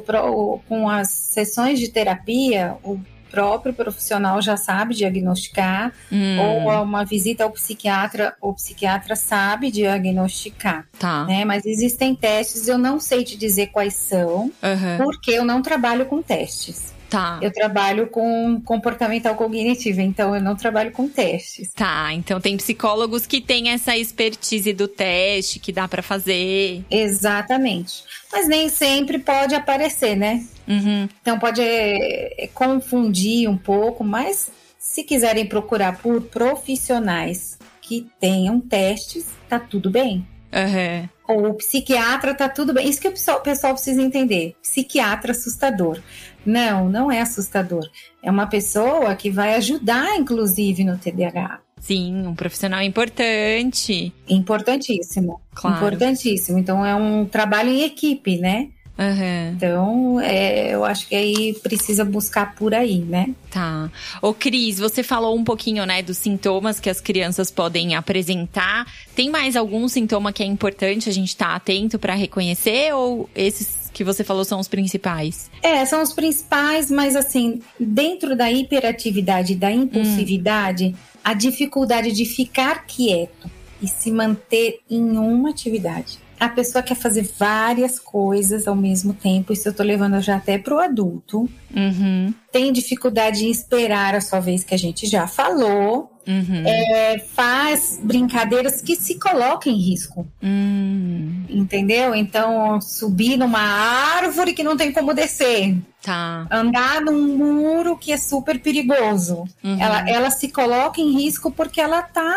com 0.70 0.89
as 0.89 1.10
sessões 1.10 1.79
de 1.79 1.89
terapia, 1.89 2.75
o 2.84 2.98
próprio 3.29 3.74
profissional 3.74 4.39
já 4.43 4.55
sabe 4.55 4.93
diagnosticar, 4.93 5.91
Hum, 6.12 6.38
ou 6.39 6.70
a 6.70 6.82
uma 6.82 7.03
visita 7.03 7.43
ao 7.43 7.50
psiquiatra, 7.50 8.36
o 8.39 8.53
psiquiatra 8.53 9.15
sabe 9.15 9.72
diagnosticar, 9.72 10.86
tá. 11.00 11.25
né? 11.25 11.43
Mas 11.43 11.65
existem 11.65 12.15
testes, 12.15 12.67
eu 12.67 12.77
não 12.77 13.00
sei 13.00 13.24
te 13.24 13.36
dizer 13.36 13.67
quais 13.67 13.96
são, 13.96 14.51
Aham. 14.62 15.00
porque 15.03 15.32
eu 15.32 15.43
não 15.43 15.62
trabalho 15.63 16.05
com 16.05 16.22
testes. 16.22 16.92
Tá. 17.13 17.38
Eu 17.43 17.53
trabalho 17.53 18.08
com 18.08 18.60
comportamental 18.65 19.36
cognitivo, 19.36 20.01
então 20.01 20.34
eu 20.36 20.41
não 20.41 20.55
trabalho 20.55 20.91
com 20.91 21.08
testes. 21.08 21.72
Tá, 21.72 22.12
então 22.12 22.41
tem 22.41 22.58
psicólogos 22.58 23.27
que 23.27 23.39
têm 23.39 23.70
essa 23.70 23.96
expertise 23.96 24.74
do 24.74 24.88
teste 24.88 25.60
que 25.60 25.72
dá 25.72 25.88
pra 25.88 26.01
fazer. 26.01 26.84
Exatamente. 26.89 28.03
Mas 28.32 28.48
nem 28.48 28.67
sempre 28.67 29.20
pode 29.20 29.53
aparecer, 29.53 30.15
né? 30.15 30.43
Uhum. 30.67 31.08
Então 31.22 31.38
pode 31.38 31.62
é, 31.62 32.46
é, 32.46 32.48
confundir 32.48 33.48
um 33.48 33.58
pouco, 33.58 34.03
mas 34.03 34.50
se 34.79 35.03
quiserem 35.03 35.46
procurar 35.46 36.00
por 36.00 36.20
profissionais 36.20 37.60
que 37.79 38.08
tenham 38.20 38.60
testes, 38.60 39.27
tá 39.48 39.60
tudo 39.60 39.91
bem. 39.91 40.25
Aham. 40.51 41.10
Ou 41.27 41.53
psiquiatra 41.53 42.34
tá 42.34 42.50
tudo 42.50 42.74
bem. 42.74 42.88
Isso 42.88 43.00
que 43.00 43.08
o 43.08 43.12
pessoal, 43.12 43.38
o 43.38 43.41
pessoal 43.41 43.74
precisa 43.74 44.01
entender. 44.01 44.55
Psiquiatra 44.62 45.32
assustador. 45.32 46.00
Não, 46.45 46.89
não 46.89 47.12
é 47.12 47.21
assustador. 47.21 47.89
É 48.21 48.29
uma 48.29 48.47
pessoa 48.47 49.15
que 49.15 49.29
vai 49.29 49.55
ajudar, 49.55 50.17
inclusive, 50.17 50.83
no 50.83 50.97
TDAH. 50.97 51.59
Sim, 51.79 52.27
um 52.27 52.33
profissional 52.33 52.81
importante. 52.81 54.13
Importantíssimo. 54.29 55.41
Claro. 55.53 55.75
Importantíssimo. 55.75 56.57
Então 56.57 56.85
é 56.85 56.95
um 56.95 57.25
trabalho 57.25 57.69
em 57.69 57.83
equipe, 57.83 58.38
né? 58.38 58.69
Uhum. 58.97 59.53
Então, 59.55 60.19
é, 60.21 60.73
eu 60.73 60.85
acho 60.85 61.07
que 61.07 61.15
aí 61.15 61.55
precisa 61.63 62.05
buscar 62.05 62.53
por 62.55 62.75
aí, 62.75 63.00
né? 63.00 63.33
Tá. 63.50 63.89
Ô, 64.21 64.33
Cris, 64.33 64.77
você 64.77 65.01
falou 65.01 65.35
um 65.35 65.43
pouquinho, 65.43 65.83
né, 65.85 66.03
dos 66.03 66.17
sintomas 66.19 66.79
que 66.79 66.89
as 66.89 67.01
crianças 67.01 67.50
podem 67.50 67.95
apresentar. 67.95 68.85
Tem 69.15 69.29
mais 69.29 69.55
algum 69.55 69.88
sintoma 69.88 70.31
que 70.31 70.43
é 70.43 70.45
importante 70.45 71.09
a 71.09 71.12
gente 71.12 71.29
estar 71.29 71.47
tá 71.47 71.55
atento 71.55 71.97
para 71.97 72.13
reconhecer 72.13 72.93
ou 72.93 73.29
esses 73.35 73.83
que 73.93 74.03
você 74.03 74.23
falou 74.23 74.43
são 74.43 74.59
os 74.59 74.67
principais? 74.67 75.50
É, 75.62 75.85
são 75.85 76.01
os 76.01 76.12
principais, 76.12 76.89
mas 76.89 77.15
assim, 77.15 77.62
dentro 77.79 78.35
da 78.35 78.51
hiperatividade 78.51 79.53
e 79.53 79.55
da 79.55 79.71
impulsividade, 79.71 80.85
hum. 80.85 80.93
a 81.23 81.33
dificuldade 81.33 82.12
de 82.12 82.25
ficar 82.25 82.85
quieto 82.85 83.50
e 83.81 83.88
se 83.88 84.12
manter 84.12 84.79
em 84.89 85.17
uma 85.17 85.50
atividade 85.50 86.23
a 86.40 86.50
pessoa 86.50 86.84
quer 86.84 86.96
fazer 86.96 87.30
várias 87.38 88.00
coisas 88.00 88.68
ao 88.68 88.75
mesmo 88.75 89.13
tempo, 89.13 89.54
isso 89.54 89.68
eu 89.68 89.74
tô 89.74 89.84
levando 89.84 90.20
já 90.22 90.38
até 90.38 90.58
pro 90.58 90.80
adulto. 90.80 91.50
Uhum. 91.75 92.34
Tem 92.52 92.72
dificuldade 92.72 93.46
em 93.46 93.52
esperar 93.52 94.16
a 94.16 94.22
sua 94.22 94.40
vez, 94.40 94.63
que 94.63 94.74
a 94.74 94.78
gente 94.78 95.08
já 95.08 95.28
falou. 95.28 96.12
Uhum. 96.28 96.63
É, 96.66 97.20
faz 97.20 98.00
brincadeiras 98.02 98.82
que 98.82 98.96
se 98.96 99.20
colocam 99.20 99.72
em 99.72 99.78
risco. 99.78 100.28
Uhum. 100.42 101.46
Entendeu? 101.50 102.16
Então, 102.16 102.80
subir 102.80 103.38
numa 103.38 103.60
árvore 103.60 104.54
que 104.54 104.63
não 104.63 104.78
tem 104.78 104.92
como 104.92 105.13
descer. 105.13 105.75
Tá. 106.02 106.48
Andar 106.52 107.02
num 107.02 107.38
muro 107.38 107.98
que 107.98 108.12
é 108.12 108.18
super 108.18 108.60
perigoso. 108.60 109.46
Uhum. 109.63 109.82
Ela, 109.82 110.10
ela 110.10 110.30
se 110.30 110.50
coloca 110.50 111.00
em 111.00 111.12
risco 111.12 111.52
porque 111.52 111.80
ela 111.82 112.02
tá 112.02 112.36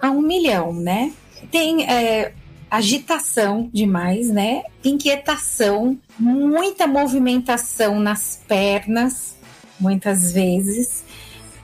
a 0.00 0.10
um 0.10 0.22
milhão, 0.22 0.72
né? 0.72 1.12
Tem 1.50 1.84
é, 1.88 2.32
agitação 2.70 3.70
demais, 3.72 4.28
né? 4.28 4.62
Inquietação, 4.84 5.98
muita 6.18 6.86
movimentação 6.86 7.98
nas 8.00 8.40
pernas, 8.46 9.36
muitas 9.80 10.32
vezes. 10.32 11.04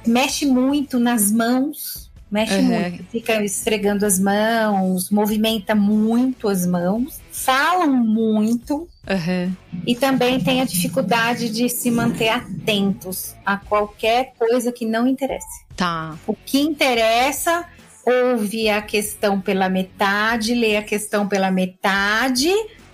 Mexe 0.06 0.44
muito 0.46 0.98
nas 0.98 1.30
mãos, 1.32 2.10
mexe 2.30 2.56
Uhum. 2.56 2.62
muito, 2.64 3.04
fica 3.10 3.42
esfregando 3.44 4.04
as 4.04 4.18
mãos, 4.18 5.10
movimenta 5.10 5.74
muito 5.74 6.48
as 6.48 6.66
mãos, 6.66 7.20
falam 7.32 7.90
muito 7.92 8.88
Uhum. 9.08 9.52
e 9.86 9.94
também 9.94 10.40
tem 10.40 10.60
a 10.60 10.64
dificuldade 10.64 11.50
de 11.50 11.68
se 11.68 11.90
manter 11.90 12.28
atentos 12.30 13.34
a 13.44 13.56
qualquer 13.56 14.32
coisa 14.38 14.72
que 14.72 14.84
não 14.86 15.06
interesse. 15.06 15.64
Tá. 15.76 16.16
O 16.26 16.34
que 16.34 16.60
interessa 16.60 17.64
ouve 18.06 18.68
a 18.68 18.82
questão 18.82 19.40
pela 19.40 19.68
metade, 19.68 20.54
lê 20.54 20.76
a 20.76 20.82
questão 20.82 21.26
pela 21.26 21.50
metade, 21.50 22.50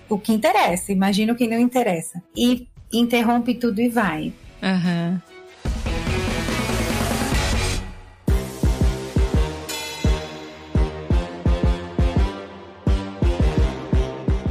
o 0.08 0.18
que 0.18 0.32
interessa, 0.32 0.92
imagina 0.92 1.32
o 1.32 1.36
que 1.36 1.46
não 1.46 1.58
interessa. 1.58 2.22
E 2.36 2.68
interrompe 2.92 3.54
tudo 3.54 3.80
e 3.80 3.88
vai. 3.88 4.32
Uhum. 4.62 5.18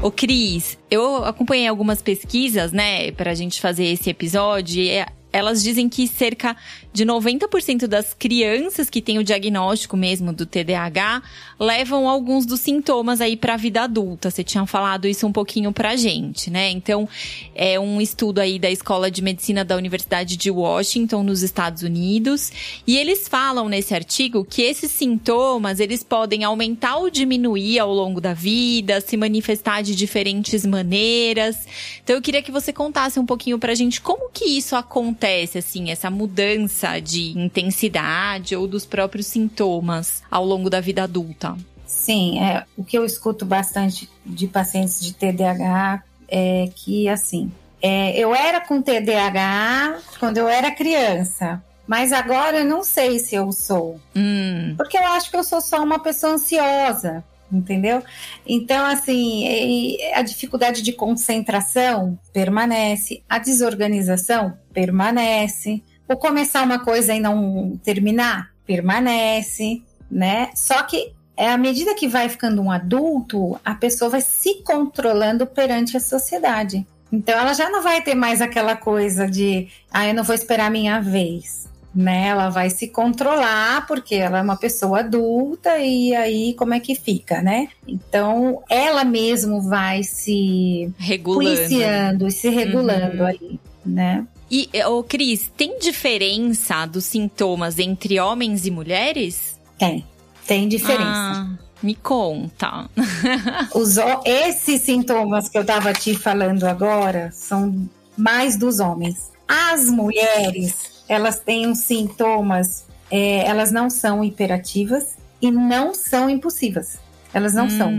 Ô 0.01 0.09
Cris, 0.09 0.77
eu 0.89 1.25
acompanhei 1.25 1.67
algumas 1.67 2.01
pesquisas, 2.01 2.71
né, 2.71 3.11
pra 3.11 3.35
gente 3.35 3.59
fazer 3.59 3.85
esse 3.85 4.09
episódio. 4.09 4.81
E 4.81 5.05
elas 5.31 5.61
dizem 5.61 5.89
que 5.89 6.07
cerca 6.07 6.55
de 6.91 7.05
90% 7.05 7.85
das 7.85 8.13
crianças 8.13 8.89
que 8.89 9.01
têm 9.01 9.19
o 9.19 9.23
diagnóstico 9.23 9.95
mesmo 9.95 10.33
do 10.33 10.45
TDAH 10.45 11.21
levam 11.59 12.09
alguns 12.09 12.45
dos 12.45 12.61
sintomas 12.61 13.21
aí 13.21 13.37
para 13.37 13.53
a 13.53 13.57
vida 13.57 13.83
adulta. 13.83 14.31
Você 14.31 14.43
tinha 14.43 14.65
falado 14.65 15.07
isso 15.07 15.27
um 15.27 15.31
pouquinho 15.31 15.71
pra 15.71 15.95
gente, 15.95 16.49
né? 16.49 16.69
Então, 16.71 17.07
é 17.53 17.79
um 17.79 18.01
estudo 18.01 18.39
aí 18.39 18.57
da 18.57 18.71
Escola 18.71 19.11
de 19.11 19.21
Medicina 19.21 19.63
da 19.63 19.75
Universidade 19.75 20.35
de 20.35 20.49
Washington, 20.49 21.21
nos 21.21 21.43
Estados 21.43 21.83
Unidos, 21.83 22.51
e 22.87 22.97
eles 22.97 23.27
falam 23.27 23.69
nesse 23.69 23.93
artigo 23.93 24.43
que 24.43 24.63
esses 24.63 24.91
sintomas, 24.91 25.79
eles 25.79 26.03
podem 26.03 26.43
aumentar 26.43 26.97
ou 26.97 27.09
diminuir 27.09 27.77
ao 27.79 27.93
longo 27.93 28.19
da 28.19 28.33
vida, 28.33 28.99
se 29.01 29.15
manifestar 29.15 29.83
de 29.83 29.95
diferentes 29.95 30.65
maneiras. 30.65 31.67
Então, 32.03 32.15
eu 32.15 32.21
queria 32.21 32.41
que 32.41 32.51
você 32.51 32.73
contasse 32.73 33.19
um 33.19 33.25
pouquinho 33.25 33.59
pra 33.59 33.75
gente 33.75 34.01
como 34.01 34.29
que 34.31 34.45
isso 34.45 34.75
acontece, 34.75 35.57
assim, 35.59 35.91
essa 35.91 36.09
mudança 36.09 36.78
de 37.03 37.37
intensidade 37.37 38.55
ou 38.55 38.67
dos 38.67 38.85
próprios 38.85 39.27
sintomas 39.27 40.23
ao 40.29 40.45
longo 40.45 40.69
da 40.69 40.79
vida 40.79 41.03
adulta? 41.03 41.55
Sim, 41.85 42.39
é, 42.39 42.65
o 42.77 42.83
que 42.83 42.97
eu 42.97 43.03
escuto 43.03 43.45
bastante 43.45 44.09
de 44.25 44.47
pacientes 44.47 45.01
de 45.01 45.13
TDAH 45.13 46.03
é 46.27 46.69
que, 46.75 47.09
assim, 47.09 47.51
é, 47.81 48.17
eu 48.17 48.35
era 48.35 48.61
com 48.61 48.81
TDAH 48.81 49.99
quando 50.19 50.37
eu 50.37 50.47
era 50.47 50.71
criança, 50.71 51.63
mas 51.87 52.13
agora 52.13 52.59
eu 52.59 52.65
não 52.65 52.83
sei 52.83 53.17
se 53.17 53.35
eu 53.35 53.51
sou. 53.51 53.99
Hum. 54.15 54.75
Porque 54.77 54.97
eu 54.97 55.05
acho 55.07 55.31
que 55.31 55.37
eu 55.37 55.43
sou 55.43 55.61
só 55.61 55.83
uma 55.83 55.97
pessoa 55.97 56.33
ansiosa, 56.33 57.23
entendeu? 57.51 58.03
Então, 58.45 58.85
assim, 58.85 59.97
a 60.13 60.21
dificuldade 60.21 60.83
de 60.83 60.93
concentração 60.93 62.19
permanece, 62.31 63.23
a 63.27 63.39
desorganização 63.39 64.57
permanece, 64.71 65.81
o 66.09 66.17
começar 66.17 66.63
uma 66.63 66.79
coisa 66.79 67.13
e 67.13 67.19
não 67.19 67.79
terminar 67.83 68.51
permanece, 68.65 69.81
né? 70.09 70.49
Só 70.55 70.83
que 70.83 71.13
é 71.35 71.49
à 71.49 71.57
medida 71.57 71.95
que 71.95 72.07
vai 72.07 72.27
ficando 72.27 72.61
um 72.61 72.71
adulto, 72.71 73.59
a 73.63 73.73
pessoa 73.73 74.09
vai 74.09 74.21
se 74.21 74.55
controlando 74.63 75.47
perante 75.47 75.95
a 75.95 75.99
sociedade. 75.99 76.85
Então 77.11 77.39
ela 77.39 77.53
já 77.53 77.69
não 77.69 77.81
vai 77.81 78.01
ter 78.01 78.13
mais 78.13 78.41
aquela 78.41 78.75
coisa 78.75 79.27
de, 79.27 79.67
ah, 79.91 80.07
eu 80.07 80.13
não 80.13 80.23
vou 80.23 80.35
esperar 80.35 80.67
a 80.67 80.69
minha 80.69 80.99
vez. 80.99 81.67
Né? 81.95 82.27
Ela 82.27 82.49
vai 82.49 82.69
se 82.69 82.89
controlar 82.89 83.87
porque 83.87 84.13
ela 84.13 84.37
é 84.37 84.41
uma 84.41 84.57
pessoa 84.57 84.99
adulta 84.99 85.79
e 85.79 86.13
aí 86.13 86.53
como 86.53 86.73
é 86.75 86.79
que 86.79 86.93
fica, 86.93 87.41
né? 87.41 87.69
Então 87.87 88.61
ela 88.69 89.03
mesmo 89.03 89.59
vai 89.59 90.03
se 90.03 90.93
regulando, 90.99 91.45
policiando 91.45 92.27
e 92.27 92.31
se 92.31 92.49
regulando 92.49 93.23
uhum. 93.23 93.25
ali, 93.25 93.59
né? 93.83 94.27
E, 94.51 94.69
ô 94.85 95.03
Cris, 95.03 95.51
tem 95.55 95.77
diferença 95.77 96.85
dos 96.85 97.05
sintomas 97.05 97.77
entre 97.77 98.19
homens 98.19 98.65
e 98.65 98.71
mulheres? 98.71 99.59
Tem, 99.77 100.05
tem 100.47 100.67
diferença. 100.67 101.03
Ah, 101.05 101.57
me 101.83 101.93
conta. 101.95 102.89
Os, 103.73 103.97
esses 104.25 104.81
sintomas 104.81 105.47
que 105.47 105.57
eu 105.57 105.65
tava 105.65 105.93
te 105.93 106.15
falando 106.15 106.63
agora 106.65 107.29
são 107.31 107.87
mais 108.17 108.57
dos 108.57 108.79
homens. 108.79 109.31
As 109.47 109.85
mulheres, 109.85 111.03
elas 111.07 111.39
têm 111.39 111.67
os 111.67 111.79
sintomas, 111.79 112.85
é, 113.09 113.47
elas 113.47 113.71
não 113.71 113.89
são 113.89 114.23
hiperativas 114.23 115.17
e 115.41 115.51
não 115.51 115.93
são 115.93 116.29
impulsivas. 116.29 116.99
Elas 117.33 117.53
não 117.53 117.65
hum. 117.65 117.77
são. 117.77 117.91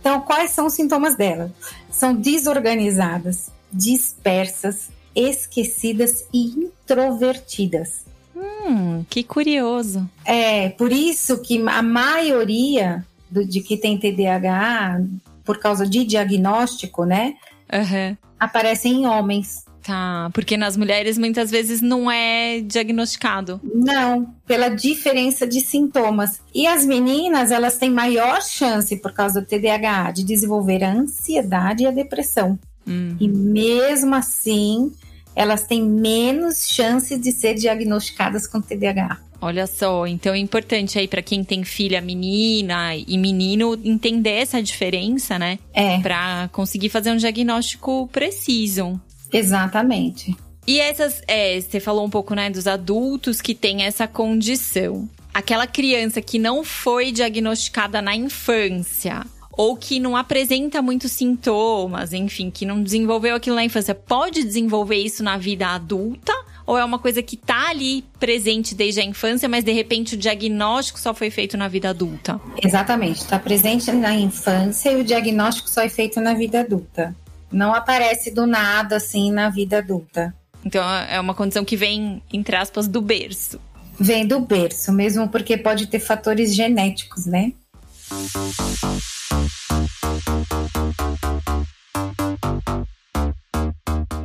Então, 0.00 0.20
quais 0.22 0.50
são 0.50 0.66
os 0.66 0.72
sintomas 0.72 1.14
delas? 1.14 1.50
São 1.90 2.14
desorganizadas, 2.14 3.50
dispersas, 3.70 4.90
esquecidas 5.18 6.24
e 6.32 6.46
introvertidas. 6.46 8.04
Hum, 8.36 9.04
que 9.08 9.24
curioso. 9.24 10.08
É, 10.24 10.68
por 10.70 10.92
isso 10.92 11.40
que 11.42 11.62
a 11.66 11.82
maioria 11.82 13.04
do, 13.30 13.44
de 13.44 13.60
que 13.60 13.76
tem 13.76 13.98
TDAH, 13.98 15.02
por 15.44 15.58
causa 15.58 15.86
de 15.86 16.04
diagnóstico, 16.04 17.04
né? 17.04 17.34
Uhum. 17.72 18.16
Aparecem 18.38 19.02
em 19.02 19.06
homens. 19.06 19.66
Tá, 19.82 20.28
porque 20.34 20.58
nas 20.58 20.76
mulheres 20.76 21.16
muitas 21.16 21.50
vezes 21.50 21.80
não 21.80 22.10
é 22.10 22.60
diagnosticado. 22.60 23.58
Não, 23.64 24.34
pela 24.46 24.68
diferença 24.68 25.46
de 25.46 25.62
sintomas. 25.62 26.42
E 26.54 26.66
as 26.66 26.84
meninas, 26.84 27.50
elas 27.50 27.78
têm 27.78 27.88
maior 27.88 28.42
chance, 28.42 28.94
por 28.96 29.12
causa 29.12 29.40
do 29.40 29.46
TDAH, 29.46 30.10
de 30.10 30.24
desenvolver 30.24 30.84
a 30.84 30.92
ansiedade 30.92 31.84
e 31.84 31.86
a 31.86 31.90
depressão. 31.90 32.58
Uhum. 32.86 33.16
E 33.18 33.26
mesmo 33.26 34.14
assim, 34.14 34.92
elas 35.38 35.62
têm 35.62 35.80
menos 35.80 36.68
chance 36.68 37.16
de 37.16 37.30
ser 37.30 37.54
diagnosticadas 37.54 38.44
com 38.44 38.60
TDAH. 38.60 39.20
Olha 39.40 39.68
só, 39.68 40.04
então 40.04 40.34
é 40.34 40.38
importante 40.38 40.98
aí 40.98 41.06
para 41.06 41.22
quem 41.22 41.44
tem 41.44 41.62
filha 41.62 42.00
menina 42.00 42.96
e 42.96 43.16
menino 43.16 43.78
entender 43.84 44.32
essa 44.32 44.60
diferença, 44.60 45.38
né? 45.38 45.60
É. 45.72 46.00
Para 46.00 46.48
conseguir 46.50 46.88
fazer 46.88 47.12
um 47.12 47.16
diagnóstico 47.16 48.08
preciso. 48.08 49.00
Exatamente. 49.32 50.36
E 50.66 50.80
essas, 50.80 51.22
é, 51.28 51.60
você 51.60 51.78
falou 51.78 52.04
um 52.04 52.10
pouco, 52.10 52.34
né, 52.34 52.50
dos 52.50 52.66
adultos 52.66 53.40
que 53.40 53.54
têm 53.54 53.84
essa 53.84 54.08
condição. 54.08 55.08
Aquela 55.32 55.68
criança 55.68 56.20
que 56.20 56.40
não 56.40 56.64
foi 56.64 57.12
diagnosticada 57.12 58.02
na 58.02 58.16
infância, 58.16 59.24
ou 59.58 59.76
que 59.76 59.98
não 59.98 60.16
apresenta 60.16 60.80
muitos 60.80 61.10
sintomas, 61.10 62.12
enfim, 62.12 62.48
que 62.48 62.64
não 62.64 62.80
desenvolveu 62.80 63.34
aquilo 63.34 63.56
na 63.56 63.64
infância, 63.64 63.92
pode 63.92 64.44
desenvolver 64.44 64.94
isso 64.94 65.20
na 65.20 65.36
vida 65.36 65.66
adulta? 65.66 66.32
Ou 66.64 66.78
é 66.78 66.84
uma 66.84 66.98
coisa 67.00 67.20
que 67.24 67.36
tá 67.36 67.70
ali 67.70 68.04
presente 68.20 68.72
desde 68.72 69.00
a 69.00 69.04
infância, 69.04 69.48
mas 69.48 69.64
de 69.64 69.72
repente 69.72 70.14
o 70.14 70.16
diagnóstico 70.16 71.00
só 71.00 71.12
foi 71.12 71.28
feito 71.28 71.56
na 71.56 71.66
vida 71.66 71.90
adulta? 71.90 72.40
Exatamente, 72.62 73.22
está 73.22 73.36
presente 73.36 73.90
na 73.90 74.14
infância 74.14 74.92
e 74.92 75.00
o 75.00 75.02
diagnóstico 75.02 75.68
só 75.68 75.82
é 75.82 75.88
feito 75.88 76.20
na 76.20 76.34
vida 76.34 76.60
adulta. 76.60 77.16
Não 77.50 77.74
aparece 77.74 78.30
do 78.30 78.46
nada 78.46 78.98
assim 78.98 79.32
na 79.32 79.50
vida 79.50 79.78
adulta. 79.78 80.32
Então 80.64 80.88
é 80.88 81.18
uma 81.18 81.34
condição 81.34 81.64
que 81.64 81.76
vem, 81.76 82.22
entre 82.32 82.54
aspas, 82.54 82.86
do 82.86 83.02
berço. 83.02 83.58
Vem 83.98 84.24
do 84.24 84.38
berço, 84.38 84.92
mesmo 84.92 85.28
porque 85.28 85.56
pode 85.56 85.88
ter 85.88 85.98
fatores 85.98 86.54
genéticos, 86.54 87.26
né? 87.26 87.52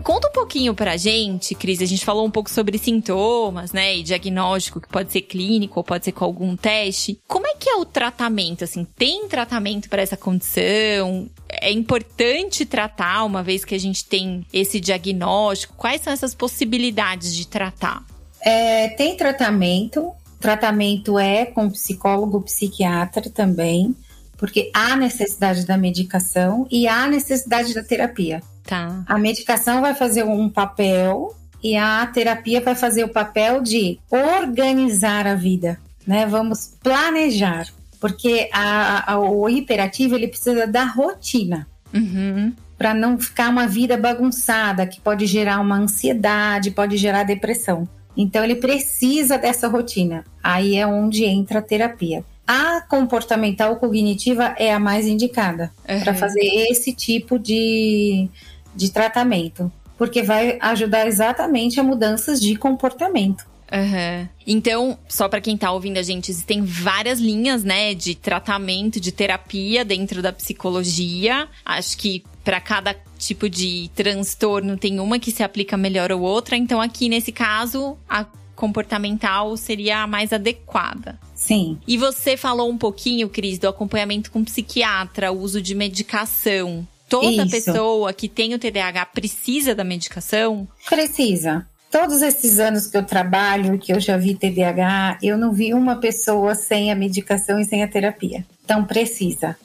Conta 0.03 0.27
um 0.27 0.31
pouquinho 0.31 0.73
pra 0.73 0.97
gente, 0.97 1.55
Cris. 1.55 1.81
A 1.81 1.85
gente 1.85 2.03
falou 2.03 2.25
um 2.25 2.31
pouco 2.31 2.49
sobre 2.49 2.77
sintomas, 2.77 3.71
né? 3.71 3.95
E 3.97 4.03
diagnóstico, 4.03 4.81
que 4.81 4.87
pode 4.87 5.11
ser 5.11 5.21
clínico 5.21 5.79
ou 5.79 5.83
pode 5.83 6.05
ser 6.05 6.11
com 6.11 6.25
algum 6.25 6.55
teste. 6.55 7.19
Como 7.27 7.47
é 7.47 7.55
que 7.55 7.69
é 7.69 7.75
o 7.75 7.85
tratamento? 7.85 8.63
Assim, 8.63 8.85
tem 8.85 9.27
tratamento 9.27 9.89
para 9.89 10.01
essa 10.01 10.17
condição? 10.17 11.29
É 11.49 11.71
importante 11.71 12.65
tratar 12.65 13.23
uma 13.23 13.41
vez 13.41 13.63
que 13.63 13.73
a 13.73 13.79
gente 13.79 14.05
tem 14.05 14.45
esse 14.53 14.79
diagnóstico? 14.79 15.75
Quais 15.75 16.01
são 16.01 16.11
essas 16.11 16.35
possibilidades 16.35 17.35
de 17.35 17.47
tratar? 17.47 18.05
É, 18.41 18.89
tem 18.89 19.15
tratamento. 19.15 20.11
Tratamento 20.39 21.17
é 21.17 21.45
com 21.45 21.69
psicólogo, 21.69 22.41
psiquiatra 22.41 23.29
também, 23.29 23.95
porque 24.43 24.69
há 24.73 24.97
necessidade 24.97 25.65
da 25.65 25.77
medicação 25.77 26.67
e 26.69 26.85
há 26.85 27.07
necessidade 27.07 27.73
da 27.73 27.81
terapia. 27.81 28.43
Tá. 28.65 29.01
A 29.05 29.17
medicação 29.17 29.79
vai 29.79 29.95
fazer 29.95 30.25
um 30.25 30.49
papel 30.49 31.33
e 31.63 31.77
a 31.77 32.05
terapia 32.07 32.59
vai 32.59 32.75
fazer 32.75 33.05
o 33.05 33.07
papel 33.07 33.61
de 33.61 33.97
organizar 34.11 35.25
a 35.25 35.33
vida, 35.33 35.79
né? 36.05 36.25
Vamos 36.25 36.73
planejar, 36.83 37.69
porque 38.01 38.49
a, 38.51 39.13
a, 39.13 39.17
o 39.17 39.47
hiperativo 39.47 40.15
ele 40.15 40.27
precisa 40.27 40.67
da 40.67 40.83
rotina. 40.83 41.65
Uhum. 41.93 42.51
Para 42.77 42.93
não 42.93 43.17
ficar 43.17 43.47
uma 43.47 43.65
vida 43.65 43.95
bagunçada, 43.95 44.85
que 44.85 44.99
pode 44.99 45.25
gerar 45.25 45.61
uma 45.61 45.77
ansiedade, 45.77 46.71
pode 46.71 46.97
gerar 46.97 47.23
depressão. 47.23 47.87
Então 48.17 48.43
ele 48.43 48.55
precisa 48.55 49.37
dessa 49.37 49.69
rotina. 49.69 50.25
Aí 50.43 50.75
é 50.75 50.85
onde 50.85 51.23
entra 51.23 51.59
a 51.59 51.61
terapia. 51.61 52.25
A 52.55 52.81
comportamental 52.81 53.77
cognitiva 53.77 54.53
é 54.59 54.71
a 54.71 54.79
mais 54.79 55.07
indicada 55.07 55.71
uhum. 55.89 56.01
para 56.01 56.13
fazer 56.13 56.45
esse 56.69 56.93
tipo 56.93 57.39
de, 57.39 58.29
de 58.75 58.91
tratamento, 58.91 59.71
porque 59.97 60.21
vai 60.21 60.59
ajudar 60.61 61.07
exatamente 61.07 61.79
a 61.79 61.83
mudanças 61.83 62.39
de 62.39 62.55
comportamento. 62.55 63.43
Uhum. 63.71 64.27
Então, 64.45 64.99
só 65.09 65.27
para 65.27 65.41
quem 65.41 65.57
tá 65.57 65.71
ouvindo 65.71 65.97
a 65.97 66.03
gente, 66.03 66.29
existem 66.29 66.63
várias 66.63 67.19
linhas, 67.19 67.63
né, 67.63 67.95
de 67.95 68.13
tratamento, 68.13 68.99
de 68.99 69.11
terapia 69.11 69.83
dentro 69.83 70.21
da 70.21 70.31
psicologia. 70.31 71.47
Acho 71.65 71.97
que 71.97 72.23
para 72.43 72.61
cada 72.61 72.95
tipo 73.17 73.49
de 73.49 73.89
transtorno 73.95 74.77
tem 74.77 74.99
uma 74.99 75.17
que 75.17 75.31
se 75.31 75.41
aplica 75.41 75.75
melhor 75.75 76.11
ou 76.11 76.21
outra. 76.21 76.55
Então, 76.55 76.79
aqui 76.79 77.09
nesse 77.09 77.31
caso, 77.31 77.97
a 78.07 78.27
comportamental 78.55 79.57
seria 79.57 80.03
a 80.03 80.07
mais 80.07 80.31
adequada. 80.31 81.19
Sim. 81.45 81.77
E 81.85 81.97
você 81.97 82.37
falou 82.37 82.69
um 82.69 82.77
pouquinho, 82.77 83.27
Cris, 83.27 83.59
do 83.59 83.67
acompanhamento 83.67 84.31
com 84.31 84.45
psiquiatra, 84.45 85.29
o 85.29 85.39
uso 85.39 85.61
de 85.61 85.75
medicação. 85.75 86.87
Toda 87.09 87.43
Isso. 87.43 87.49
pessoa 87.49 88.13
que 88.13 88.29
tem 88.29 88.53
o 88.53 88.59
TDAH 88.59 89.07
precisa 89.07 89.75
da 89.75 89.83
medicação? 89.83 90.65
Precisa. 90.87 91.67
Todos 91.91 92.21
esses 92.21 92.59
anos 92.59 92.87
que 92.87 92.95
eu 92.95 93.05
trabalho, 93.05 93.77
que 93.77 93.91
eu 93.91 93.99
já 93.99 94.17
vi 94.17 94.35
TDAH, 94.35 95.19
eu 95.21 95.37
não 95.37 95.51
vi 95.51 95.73
uma 95.73 95.97
pessoa 95.97 96.55
sem 96.55 96.91
a 96.91 96.95
medicação 96.95 97.59
e 97.59 97.65
sem 97.65 97.83
a 97.83 97.87
terapia. 97.89 98.45
Então 98.63 98.85
precisa. 98.85 99.57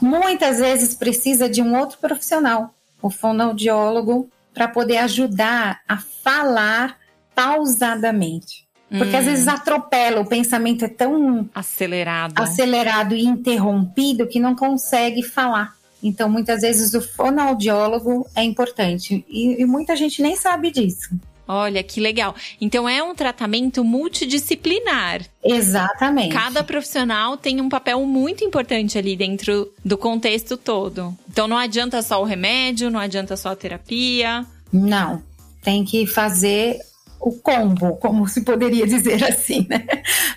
Muitas 0.00 0.58
vezes 0.58 0.94
precisa 0.94 1.50
de 1.50 1.60
um 1.60 1.78
outro 1.78 1.98
profissional, 1.98 2.74
o 3.02 3.10
fonoaudiólogo, 3.10 4.28
para 4.54 4.66
poder 4.66 4.96
ajudar 4.98 5.82
a 5.86 5.98
falar 5.98 6.96
pausadamente. 7.34 8.65
Porque 8.88 9.16
hum. 9.16 9.18
às 9.18 9.24
vezes 9.24 9.48
atropela, 9.48 10.20
o 10.20 10.26
pensamento 10.26 10.84
é 10.84 10.88
tão 10.88 11.48
acelerado. 11.54 12.40
acelerado 12.40 13.14
e 13.14 13.24
interrompido 13.24 14.26
que 14.26 14.38
não 14.38 14.54
consegue 14.54 15.22
falar. 15.22 15.74
Então, 16.02 16.28
muitas 16.28 16.60
vezes 16.60 16.94
o 16.94 17.00
fonoaudiólogo 17.00 18.26
é 18.34 18.44
importante 18.44 19.24
e, 19.28 19.60
e 19.60 19.66
muita 19.66 19.96
gente 19.96 20.22
nem 20.22 20.36
sabe 20.36 20.70
disso. 20.70 21.10
Olha, 21.48 21.82
que 21.82 22.00
legal. 22.00 22.34
Então 22.60 22.88
é 22.88 23.02
um 23.02 23.14
tratamento 23.14 23.84
multidisciplinar. 23.84 25.22
Exatamente. 25.44 26.34
Cada 26.34 26.64
profissional 26.64 27.36
tem 27.36 27.60
um 27.60 27.68
papel 27.68 28.04
muito 28.04 28.44
importante 28.44 28.98
ali 28.98 29.16
dentro 29.16 29.72
do 29.84 29.96
contexto 29.96 30.56
todo. 30.56 31.16
Então 31.30 31.46
não 31.46 31.56
adianta 31.56 32.02
só 32.02 32.20
o 32.20 32.24
remédio, 32.24 32.90
não 32.90 32.98
adianta 32.98 33.36
só 33.36 33.50
a 33.50 33.56
terapia. 33.56 34.44
Não. 34.72 35.22
Tem 35.62 35.84
que 35.84 36.04
fazer 36.04 36.80
o 37.20 37.32
combo, 37.32 37.96
como 37.96 38.26
se 38.28 38.42
poderia 38.42 38.86
dizer 38.86 39.24
assim, 39.24 39.66
né? 39.68 39.84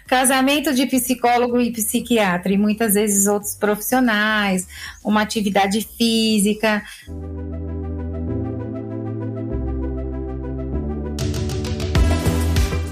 Casamento 0.08 0.74
de 0.74 0.86
psicólogo 0.86 1.60
e 1.60 1.72
psiquiatra, 1.72 2.52
e 2.52 2.58
muitas 2.58 2.94
vezes 2.94 3.28
outros 3.28 3.56
profissionais, 3.56 4.68
uma 5.04 5.22
atividade 5.22 5.88
física. 5.98 6.84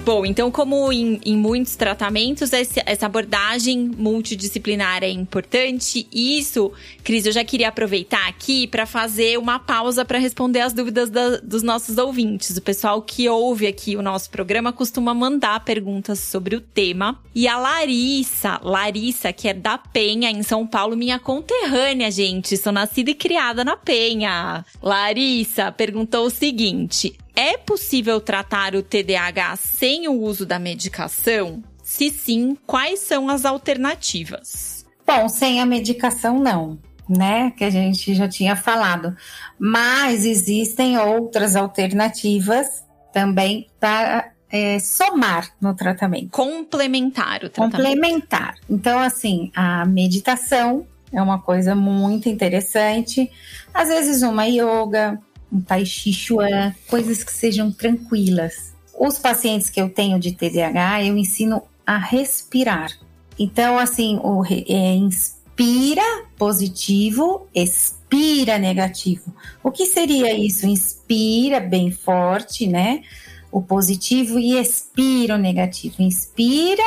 Bom, 0.07 0.25
então, 0.25 0.49
como 0.49 0.89
em, 0.89 1.19
em 1.25 1.35
muitos 1.35 1.75
tratamentos, 1.75 2.53
esse, 2.53 2.81
essa 2.85 3.07
abordagem 3.07 3.91
multidisciplinar 3.97 5.03
é 5.03 5.09
importante. 5.09 6.07
E 6.13 6.39
isso, 6.39 6.71
Cris, 7.03 7.25
eu 7.25 7.33
já 7.33 7.43
queria 7.43 7.67
aproveitar 7.67 8.25
aqui 8.25 8.67
para 8.67 8.85
fazer 8.85 9.37
uma 9.37 9.59
pausa 9.59 10.05
para 10.05 10.17
responder 10.17 10.61
as 10.61 10.71
dúvidas 10.71 11.09
da, 11.09 11.41
dos 11.43 11.61
nossos 11.61 11.97
ouvintes. 11.97 12.55
O 12.55 12.61
pessoal 12.61 13.01
que 13.01 13.27
ouve 13.27 13.67
aqui 13.67 13.97
o 13.97 14.01
nosso 14.01 14.29
programa 14.29 14.71
costuma 14.71 15.13
mandar 15.13 15.59
perguntas 15.65 16.19
sobre 16.19 16.55
o 16.55 16.61
tema. 16.61 17.21
E 17.35 17.45
a 17.45 17.57
Larissa, 17.57 18.61
Larissa, 18.63 19.33
que 19.33 19.49
é 19.49 19.53
da 19.53 19.77
Penha, 19.77 20.31
em 20.31 20.41
São 20.41 20.65
Paulo, 20.65 20.95
minha 20.95 21.19
conterrânea, 21.19 22.09
gente. 22.09 22.55
Sou 22.55 22.71
nascida 22.71 23.11
e 23.11 23.13
criada 23.13 23.65
na 23.65 23.75
Penha. 23.75 24.63
Larissa 24.81 25.69
perguntou 25.69 26.27
o 26.27 26.29
seguinte: 26.29 27.13
é 27.37 27.55
possível 27.55 28.19
tratar 28.19 28.73
o 28.73 28.81
TDAH 28.81 29.55
sem 29.57 30.07
o 30.07 30.13
uso 30.13 30.43
da 30.43 30.57
medicação? 30.57 31.61
Se 31.83 32.09
sim, 32.09 32.57
quais 32.65 32.99
são 32.99 33.29
as 33.29 33.45
alternativas? 33.45 34.83
Bom, 35.05 35.29
sem 35.29 35.61
a 35.61 35.65
medicação 35.65 36.39
não, 36.39 36.79
né? 37.07 37.51
Que 37.51 37.63
a 37.63 37.69
gente 37.69 38.15
já 38.15 38.27
tinha 38.27 38.55
falado. 38.55 39.15
Mas 39.57 40.25
existem 40.25 40.97
outras 40.97 41.55
alternativas 41.55 42.83
também 43.13 43.67
para 43.79 44.31
é, 44.51 44.79
somar 44.79 45.47
no 45.61 45.75
tratamento. 45.75 46.31
Complementar 46.31 47.43
o 47.43 47.49
tratamento. 47.49 47.77
Complementar. 47.77 48.55
Então, 48.67 48.97
assim, 48.97 49.51
a 49.55 49.85
meditação 49.85 50.87
é 51.11 51.21
uma 51.21 51.39
coisa 51.39 51.75
muito 51.75 52.27
interessante. 52.27 53.31
Às 53.73 53.89
vezes, 53.89 54.23
uma 54.23 54.45
yoga, 54.45 55.19
um 55.51 55.61
tai 55.61 55.85
chi 55.85 56.11
chuan, 56.11 56.73
coisas 56.87 57.23
que 57.23 57.31
sejam 57.31 57.71
tranquilas. 57.71 58.73
Os 58.97 59.17
pacientes 59.19 59.69
que 59.69 59.79
eu 59.79 59.89
tenho 59.89 60.19
de 60.19 60.33
TDAH, 60.33 61.03
eu 61.05 61.17
ensino 61.17 61.61
a 61.85 61.97
respirar. 61.97 62.91
Então, 63.39 63.77
assim, 63.77 64.19
o, 64.23 64.43
é, 64.45 64.95
inspira 64.95 66.01
positivo, 66.37 67.47
expira 67.53 68.57
negativo. 68.57 69.33
O 69.63 69.71
que 69.71 69.85
seria 69.85 70.33
isso? 70.37 70.65
Inspira 70.65 71.59
bem 71.59 71.91
forte, 71.91 72.67
né? 72.67 73.03
O 73.51 73.61
positivo 73.61 74.39
e 74.39 74.57
expira 74.57 75.35
o 75.35 75.37
negativo. 75.37 76.01
Inspira 76.01 76.83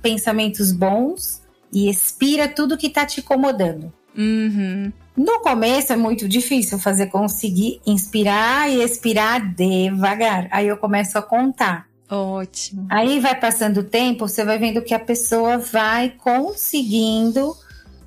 pensamentos 0.00 0.72
bons 0.72 1.42
e 1.72 1.88
expira 1.88 2.48
tudo 2.48 2.76
que 2.76 2.88
está 2.88 3.06
te 3.06 3.20
incomodando. 3.20 3.92
Uhum. 4.16 4.92
No 5.16 5.40
começo 5.40 5.92
é 5.92 5.96
muito 5.96 6.26
difícil 6.26 6.78
fazer 6.78 7.08
conseguir 7.08 7.80
inspirar 7.86 8.70
e 8.70 8.82
expirar 8.82 9.54
devagar. 9.54 10.48
Aí 10.50 10.68
eu 10.68 10.76
começo 10.76 11.18
a 11.18 11.22
contar. 11.22 11.86
Ótimo. 12.10 12.86
Aí 12.90 13.20
vai 13.20 13.38
passando 13.38 13.78
o 13.78 13.84
tempo, 13.84 14.28
você 14.28 14.44
vai 14.44 14.58
vendo 14.58 14.82
que 14.82 14.94
a 14.94 14.98
pessoa 14.98 15.58
vai 15.58 16.10
conseguindo 16.10 17.54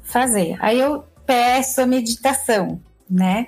fazer. 0.04 0.58
Aí 0.60 0.80
eu 0.80 1.04
peço 1.26 1.82
a 1.82 1.88
meditação, 1.88 2.80
né? 3.10 3.48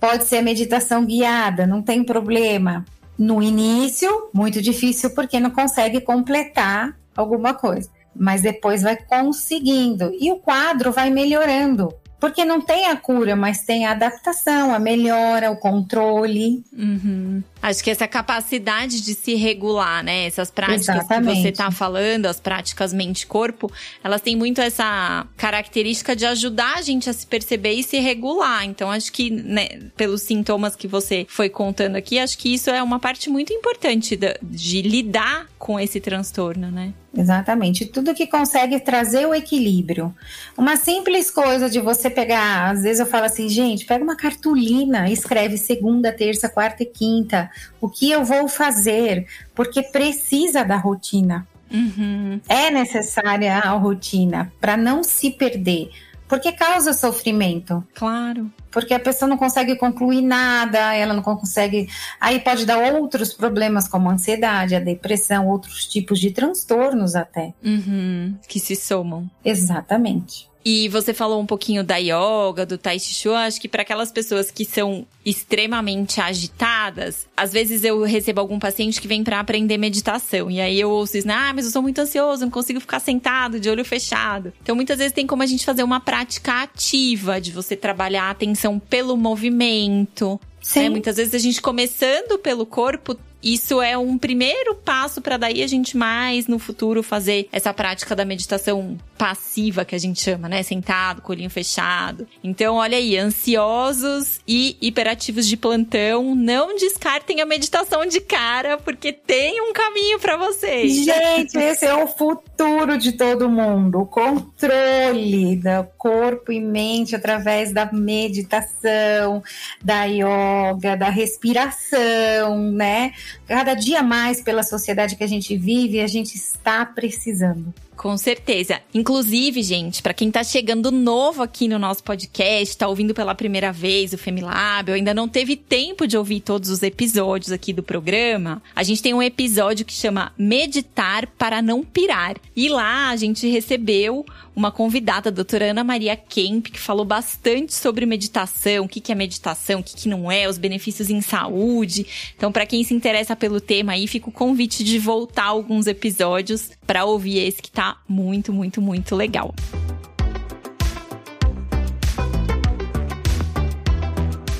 Pode 0.00 0.24
ser 0.24 0.38
a 0.38 0.42
meditação 0.42 1.04
guiada, 1.04 1.66
não 1.66 1.82
tem 1.82 2.04
problema. 2.04 2.84
No 3.16 3.42
início, 3.42 4.28
muito 4.32 4.60
difícil 4.60 5.10
porque 5.10 5.38
não 5.38 5.50
consegue 5.50 6.00
completar 6.00 6.96
alguma 7.16 7.54
coisa, 7.54 7.88
mas 8.14 8.42
depois 8.42 8.82
vai 8.82 8.96
conseguindo 8.96 10.12
e 10.20 10.30
o 10.32 10.36
quadro 10.36 10.90
vai 10.90 11.10
melhorando 11.10 11.94
Porque 12.24 12.42
não 12.42 12.58
tem 12.58 12.86
a 12.86 12.96
cura, 12.96 13.36
mas 13.36 13.64
tem 13.64 13.84
a 13.84 13.90
adaptação, 13.90 14.74
a 14.74 14.78
melhora, 14.78 15.50
o 15.50 15.58
controle. 15.58 16.64
Uhum. 16.72 17.42
Acho 17.60 17.84
que 17.84 17.90
essa 17.90 18.08
capacidade 18.08 19.02
de 19.02 19.14
se 19.14 19.34
regular, 19.34 20.02
né? 20.02 20.24
Essas 20.24 20.50
práticas 20.50 20.88
Exatamente. 20.88 21.36
que 21.36 21.42
você 21.42 21.48
está 21.50 21.70
falando, 21.70 22.24
as 22.24 22.40
práticas 22.40 22.94
mente-corpo, 22.94 23.70
elas 24.02 24.22
têm 24.22 24.36
muito 24.36 24.62
essa 24.62 25.26
característica 25.36 26.16
de 26.16 26.24
ajudar 26.24 26.78
a 26.78 26.80
gente 26.80 27.10
a 27.10 27.12
se 27.12 27.26
perceber 27.26 27.74
e 27.74 27.82
se 27.82 27.98
regular. 27.98 28.64
Então, 28.64 28.90
acho 28.90 29.12
que, 29.12 29.28
né, 29.28 29.68
pelos 29.94 30.22
sintomas 30.22 30.74
que 30.74 30.88
você 30.88 31.26
foi 31.28 31.50
contando 31.50 31.96
aqui, 31.96 32.18
acho 32.18 32.38
que 32.38 32.54
isso 32.54 32.70
é 32.70 32.82
uma 32.82 32.98
parte 32.98 33.28
muito 33.28 33.52
importante 33.52 34.16
de, 34.16 34.38
de 34.42 34.80
lidar 34.80 35.46
com 35.58 35.78
esse 35.78 36.00
transtorno, 36.00 36.70
né? 36.70 36.94
Exatamente. 37.16 37.86
Tudo 37.86 38.14
que 38.14 38.26
consegue 38.26 38.80
trazer 38.80 39.26
o 39.26 39.34
equilíbrio. 39.34 40.14
Uma 40.56 40.76
simples 40.76 41.30
coisa 41.30 41.70
de 41.70 41.80
você 41.80 42.10
pegar, 42.10 42.70
às 42.70 42.82
vezes 42.82 43.00
eu 43.00 43.06
falo 43.06 43.26
assim, 43.26 43.48
gente, 43.48 43.86
pega 43.86 44.02
uma 44.02 44.16
cartolina, 44.16 45.10
escreve 45.10 45.56
segunda, 45.56 46.12
terça, 46.12 46.48
quarta 46.48 46.82
e 46.82 46.86
quinta. 46.86 47.50
O 47.80 47.88
que 47.88 48.10
eu 48.10 48.24
vou 48.24 48.48
fazer? 48.48 49.26
Porque 49.54 49.82
precisa 49.82 50.64
da 50.64 50.76
rotina. 50.76 51.46
Uhum. 51.72 52.40
É 52.48 52.70
necessária 52.70 53.58
a 53.58 53.70
rotina 53.70 54.52
para 54.60 54.76
não 54.76 55.02
se 55.02 55.30
perder. 55.30 55.90
Porque 56.28 56.52
causa 56.52 56.92
sofrimento. 56.92 57.84
Claro. 57.94 58.50
Porque 58.74 58.92
a 58.92 58.98
pessoa 58.98 59.28
não 59.28 59.36
consegue 59.36 59.76
concluir 59.76 60.20
nada, 60.20 60.92
ela 60.94 61.14
não 61.14 61.22
consegue. 61.22 61.88
Aí 62.20 62.40
pode 62.40 62.66
dar 62.66 62.76
outros 62.92 63.32
problemas, 63.32 63.86
como 63.86 64.10
a 64.10 64.14
ansiedade, 64.14 64.74
a 64.74 64.80
depressão, 64.80 65.46
outros 65.46 65.86
tipos 65.86 66.18
de 66.18 66.32
transtornos 66.32 67.14
até. 67.14 67.54
Uhum, 67.64 68.36
que 68.48 68.58
se 68.58 68.74
somam. 68.74 69.30
Exatamente. 69.44 70.50
E 70.64 70.88
você 70.88 71.12
falou 71.12 71.40
um 71.40 71.44
pouquinho 71.44 71.84
da 71.84 71.96
yoga, 71.96 72.64
do 72.64 72.78
tai 72.78 72.98
chi 72.98 73.14
chuan. 73.14 73.40
Acho 73.40 73.60
que 73.60 73.68
para 73.68 73.82
aquelas 73.82 74.10
pessoas 74.10 74.50
que 74.50 74.64
são 74.64 75.06
extremamente 75.24 76.20
agitadas, 76.20 77.26
às 77.36 77.52
vezes 77.52 77.84
eu 77.84 78.02
recebo 78.02 78.40
algum 78.40 78.58
paciente 78.58 79.00
que 79.00 79.06
vem 79.06 79.22
para 79.22 79.40
aprender 79.40 79.76
meditação. 79.76 80.50
E 80.50 80.60
aí 80.60 80.80
eu 80.80 80.90
ouço 80.90 81.18
isso, 81.18 81.30
ah, 81.30 81.52
mas 81.54 81.66
eu 81.66 81.70
sou 81.70 81.82
muito 81.82 81.98
ansioso, 81.98 82.42
não 82.42 82.50
consigo 82.50 82.80
ficar 82.80 83.00
sentado, 83.00 83.60
de 83.60 83.68
olho 83.68 83.84
fechado. 83.84 84.54
Então 84.62 84.74
muitas 84.74 84.98
vezes 84.98 85.12
tem 85.12 85.26
como 85.26 85.42
a 85.42 85.46
gente 85.46 85.66
fazer 85.66 85.82
uma 85.82 86.00
prática 86.00 86.62
ativa 86.62 87.40
de 87.40 87.52
você 87.52 87.76
trabalhar 87.76 88.24
a 88.24 88.30
atenção 88.30 88.78
pelo 88.78 89.16
movimento. 89.18 90.40
Sim. 90.62 90.80
Né? 90.80 90.88
Muitas 90.88 91.16
vezes 91.16 91.34
a 91.34 91.38
gente 91.38 91.60
começando 91.60 92.38
pelo 92.38 92.64
corpo 92.64 93.18
isso 93.44 93.82
é 93.82 93.96
um 93.98 94.16
primeiro 94.16 94.74
passo 94.74 95.20
para 95.20 95.36
daí 95.36 95.62
a 95.62 95.66
gente 95.66 95.98
mais 95.98 96.46
no 96.46 96.58
futuro 96.58 97.02
fazer 97.02 97.46
essa 97.52 97.74
prática 97.74 98.16
da 98.16 98.24
meditação 98.24 98.96
passiva 99.24 99.86
que 99.86 99.94
a 99.94 99.98
gente 99.98 100.20
chama, 100.20 100.50
né? 100.50 100.62
Sentado, 100.62 101.22
colinho 101.22 101.48
fechado. 101.48 102.28
Então, 102.42 102.74
olha 102.74 102.98
aí, 102.98 103.16
ansiosos 103.16 104.38
e 104.46 104.76
hiperativos 104.82 105.46
de 105.46 105.56
plantão, 105.56 106.34
não 106.34 106.76
descartem 106.76 107.40
a 107.40 107.46
meditação 107.46 108.04
de 108.04 108.20
cara, 108.20 108.76
porque 108.76 109.14
tem 109.14 109.62
um 109.62 109.72
caminho 109.72 110.20
para 110.20 110.36
vocês. 110.36 111.06
Gente, 111.06 111.56
esse 111.56 111.86
é 111.86 111.94
o 111.94 112.06
futuro 112.06 112.98
de 112.98 113.12
todo 113.12 113.48
mundo, 113.48 114.02
o 114.02 114.06
controle 114.06 115.56
do 115.56 115.84
corpo 115.96 116.52
e 116.52 116.60
mente 116.60 117.16
através 117.16 117.72
da 117.72 117.90
meditação, 117.90 119.42
da 119.82 120.04
yoga, 120.04 120.98
da 120.98 121.08
respiração, 121.08 122.70
né? 122.72 123.14
cada 123.48 123.72
dia 123.72 124.02
mais 124.02 124.42
pela 124.42 124.62
sociedade 124.62 125.16
que 125.16 125.24
a 125.24 125.26
gente 125.26 125.56
vive, 125.56 126.00
a 126.00 126.06
gente 126.06 126.34
está 126.34 126.84
precisando. 126.84 127.72
Com 127.96 128.16
certeza. 128.16 128.80
Inclusive, 128.92 129.62
gente, 129.62 130.02
para 130.02 130.12
quem 130.12 130.30
tá 130.30 130.42
chegando 130.42 130.90
novo 130.90 131.42
aqui 131.42 131.68
no 131.68 131.78
nosso 131.78 132.02
podcast, 132.02 132.76
tá 132.76 132.88
ouvindo 132.88 133.14
pela 133.14 133.34
primeira 133.34 133.72
vez 133.72 134.12
o 134.12 134.18
Femilab, 134.18 134.90
ou 134.90 134.94
ainda 134.94 135.14
não 135.14 135.28
teve 135.28 135.56
tempo 135.56 136.06
de 136.06 136.16
ouvir 136.16 136.40
todos 136.40 136.70
os 136.70 136.82
episódios 136.82 137.52
aqui 137.52 137.72
do 137.72 137.82
programa, 137.82 138.62
a 138.74 138.82
gente 138.82 139.02
tem 139.02 139.14
um 139.14 139.22
episódio 139.22 139.86
que 139.86 139.92
chama 139.92 140.32
Meditar 140.36 141.26
para 141.38 141.62
não 141.62 141.82
pirar. 141.82 142.36
E 142.54 142.68
lá 142.68 143.10
a 143.10 143.16
gente 143.16 143.48
recebeu 143.48 144.26
uma 144.56 144.70
convidada, 144.70 145.28
a 145.28 145.32
doutora 145.32 145.70
Ana 145.70 145.82
Maria 145.82 146.16
Kemp, 146.16 146.66
que 146.68 146.78
falou 146.78 147.04
bastante 147.04 147.74
sobre 147.74 148.06
meditação, 148.06 148.84
o 148.84 148.88
que 148.88 149.10
é 149.10 149.14
meditação, 149.14 149.80
o 149.80 149.82
que 149.82 150.08
não 150.08 150.30
é, 150.30 150.48
os 150.48 150.58
benefícios 150.58 151.10
em 151.10 151.20
saúde. 151.20 152.06
Então, 152.36 152.52
para 152.52 152.66
quem 152.66 152.84
se 152.84 152.94
interessa 152.94 153.34
pelo 153.34 153.60
tema 153.60 153.92
aí, 153.92 154.06
fica 154.06 154.28
o 154.28 154.32
convite 154.32 154.84
de 154.84 154.98
voltar 154.98 155.46
alguns 155.46 155.86
episódios 155.86 156.70
para 156.86 157.04
ouvir 157.04 157.38
esse 157.38 157.60
que 157.60 157.70
tá 157.70 157.98
muito, 158.08 158.52
muito, 158.52 158.80
muito 158.80 159.16
legal. 159.16 159.54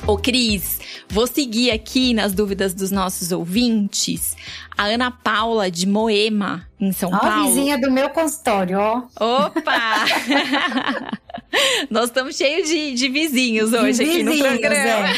Ô 0.06 0.18
Cris, 0.18 0.80
vou 1.14 1.28
seguir 1.28 1.70
aqui 1.70 2.12
nas 2.12 2.32
dúvidas 2.32 2.74
dos 2.74 2.90
nossos 2.90 3.30
ouvintes. 3.30 4.36
A 4.76 4.86
Ana 4.86 5.12
Paula 5.12 5.70
de 5.70 5.86
Moema, 5.86 6.66
em 6.78 6.90
São 6.90 7.08
ó, 7.12 7.18
Paulo. 7.18 7.46
vizinha 7.46 7.78
do 7.78 7.88
meu 7.88 8.10
consultório, 8.10 8.80
ó. 8.80 9.02
Opa! 9.20 10.04
Nós 11.88 12.06
estamos 12.06 12.36
cheios 12.36 12.68
de, 12.68 12.94
de 12.94 13.08
vizinhos 13.08 13.72
hoje 13.72 14.02
de 14.04 14.10
aqui 14.10 14.24
vizinhos, 14.24 14.38
no 14.38 14.58
programa. 14.58 15.08
É. 15.08 15.14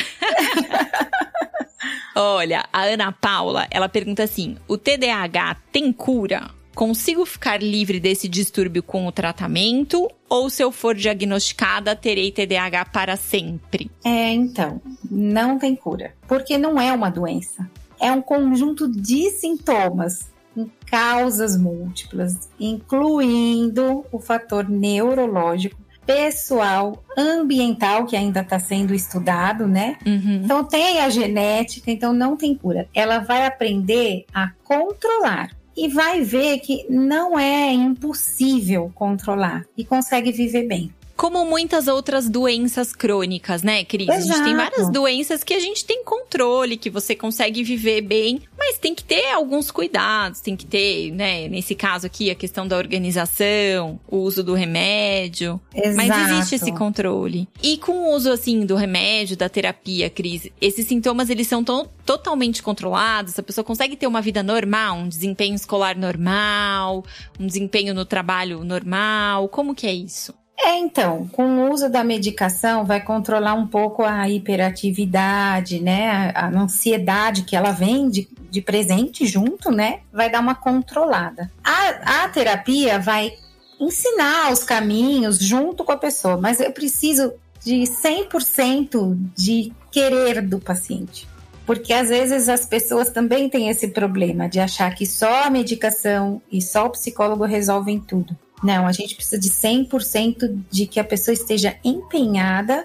Olha, 2.20 2.66
a 2.70 2.82
Ana 2.82 3.10
Paula, 3.12 3.66
ela 3.70 3.88
pergunta 3.88 4.22
assim: 4.22 4.58
o 4.68 4.76
TDAH 4.76 5.56
tem 5.72 5.90
cura? 5.92 6.50
Consigo 6.76 7.24
ficar 7.24 7.62
livre 7.62 7.98
desse 7.98 8.28
distúrbio 8.28 8.82
com 8.82 9.06
o 9.06 9.10
tratamento? 9.10 10.10
Ou 10.28 10.50
se 10.50 10.62
eu 10.62 10.70
for 10.70 10.94
diagnosticada, 10.94 11.96
terei 11.96 12.30
TDAH 12.30 12.84
para 12.92 13.16
sempre? 13.16 13.90
É, 14.04 14.30
então, 14.30 14.78
não 15.10 15.58
tem 15.58 15.74
cura. 15.74 16.12
Porque 16.28 16.58
não 16.58 16.78
é 16.78 16.92
uma 16.92 17.08
doença. 17.08 17.66
É 17.98 18.12
um 18.12 18.20
conjunto 18.20 18.86
de 18.86 19.30
sintomas 19.30 20.30
em 20.54 20.70
causas 20.84 21.56
múltiplas, 21.56 22.50
incluindo 22.60 24.04
o 24.12 24.18
fator 24.20 24.68
neurológico, 24.68 25.80
pessoal, 26.04 27.02
ambiental, 27.16 28.04
que 28.04 28.16
ainda 28.16 28.40
está 28.40 28.58
sendo 28.58 28.94
estudado, 28.94 29.66
né? 29.66 29.96
Uhum. 30.06 30.42
Então 30.44 30.62
tem 30.62 31.00
a 31.00 31.08
genética, 31.08 31.90
então 31.90 32.12
não 32.12 32.36
tem 32.36 32.54
cura. 32.54 32.86
Ela 32.92 33.20
vai 33.20 33.46
aprender 33.46 34.26
a 34.34 34.50
controlar 34.62 35.56
e 35.76 35.88
vai 35.88 36.22
ver 36.22 36.58
que 36.60 36.86
não 36.88 37.38
é 37.38 37.72
impossível 37.72 38.90
controlar 38.94 39.64
e 39.76 39.84
consegue 39.84 40.32
viver 40.32 40.66
bem. 40.66 40.90
Como 41.16 41.46
muitas 41.46 41.88
outras 41.88 42.28
doenças 42.28 42.92
crônicas, 42.92 43.62
né, 43.62 43.82
Cris? 43.84 44.06
Exato. 44.06 44.22
A 44.22 44.34
gente 44.34 44.44
tem 44.44 44.54
várias 44.54 44.90
doenças 44.90 45.42
que 45.42 45.54
a 45.54 45.58
gente 45.58 45.82
tem 45.84 46.04
controle, 46.04 46.76
que 46.76 46.90
você 46.90 47.14
consegue 47.14 47.64
viver 47.64 48.02
bem, 48.02 48.42
mas 48.66 48.78
tem 48.78 48.94
que 48.94 49.04
ter 49.04 49.30
alguns 49.30 49.70
cuidados, 49.70 50.40
tem 50.40 50.56
que 50.56 50.66
ter, 50.66 51.12
né, 51.12 51.48
nesse 51.48 51.74
caso 51.74 52.04
aqui, 52.04 52.30
a 52.30 52.34
questão 52.34 52.66
da 52.66 52.76
organização, 52.76 54.00
o 54.08 54.16
uso 54.16 54.42
do 54.42 54.54
remédio. 54.54 55.60
Exato. 55.72 55.96
Mas 55.96 56.30
existe 56.30 56.56
esse 56.56 56.72
controle. 56.72 57.48
E 57.62 57.78
com 57.78 57.92
o 57.92 58.14
uso, 58.14 58.32
assim, 58.32 58.66
do 58.66 58.74
remédio, 58.74 59.36
da 59.36 59.48
terapia, 59.48 60.10
Cris, 60.10 60.50
esses 60.60 60.84
sintomas, 60.86 61.30
eles 61.30 61.46
são 61.46 61.62
to 61.62 61.88
totalmente 62.04 62.62
controlados? 62.62 63.38
A 63.38 63.42
pessoa 63.42 63.64
consegue 63.64 63.96
ter 63.96 64.06
uma 64.06 64.20
vida 64.20 64.42
normal, 64.42 64.96
um 64.96 65.08
desempenho 65.08 65.54
escolar 65.54 65.96
normal, 65.96 67.04
um 67.38 67.46
desempenho 67.46 67.94
no 67.94 68.04
trabalho 68.04 68.64
normal? 68.64 69.48
Como 69.48 69.74
que 69.74 69.86
é 69.86 69.94
isso? 69.94 70.34
É, 70.58 70.78
então, 70.78 71.28
com 71.28 71.44
o 71.44 71.70
uso 71.70 71.88
da 71.88 72.02
medicação 72.02 72.84
vai 72.84 73.00
controlar 73.00 73.54
um 73.54 73.66
pouco 73.66 74.02
a 74.02 74.28
hiperatividade, 74.28 75.80
né? 75.80 76.32
A, 76.34 76.48
ansiedade 76.48 77.42
que 77.42 77.54
ela 77.54 77.72
vem 77.72 78.08
de, 78.08 78.26
de 78.56 78.62
presente 78.62 79.26
junto, 79.26 79.70
né? 79.70 80.00
Vai 80.10 80.30
dar 80.30 80.40
uma 80.40 80.54
controlada. 80.54 81.52
A, 81.62 82.24
a 82.24 82.28
terapia 82.30 82.98
vai 82.98 83.34
ensinar 83.78 84.50
os 84.50 84.64
caminhos 84.64 85.38
junto 85.38 85.84
com 85.84 85.92
a 85.92 85.96
pessoa, 85.98 86.38
mas 86.38 86.58
eu 86.58 86.72
preciso 86.72 87.34
de 87.62 87.82
100% 87.82 89.18
de 89.36 89.72
querer 89.92 90.40
do 90.40 90.58
paciente. 90.58 91.28
Porque 91.66 91.92
às 91.92 92.08
vezes 92.08 92.48
as 92.48 92.64
pessoas 92.64 93.10
também 93.10 93.50
têm 93.50 93.68
esse 93.68 93.88
problema 93.88 94.48
de 94.48 94.58
achar 94.58 94.94
que 94.94 95.04
só 95.04 95.44
a 95.44 95.50
medicação 95.50 96.40
e 96.50 96.62
só 96.62 96.86
o 96.86 96.90
psicólogo 96.90 97.44
resolvem 97.44 98.00
tudo. 98.00 98.34
Não, 98.62 98.86
a 98.86 98.92
gente 98.92 99.14
precisa 99.14 99.38
de 99.38 99.50
100% 99.50 100.58
de 100.70 100.86
que 100.86 100.98
a 100.98 101.04
pessoa 101.04 101.34
esteja 101.34 101.76
empenhada 101.84 102.84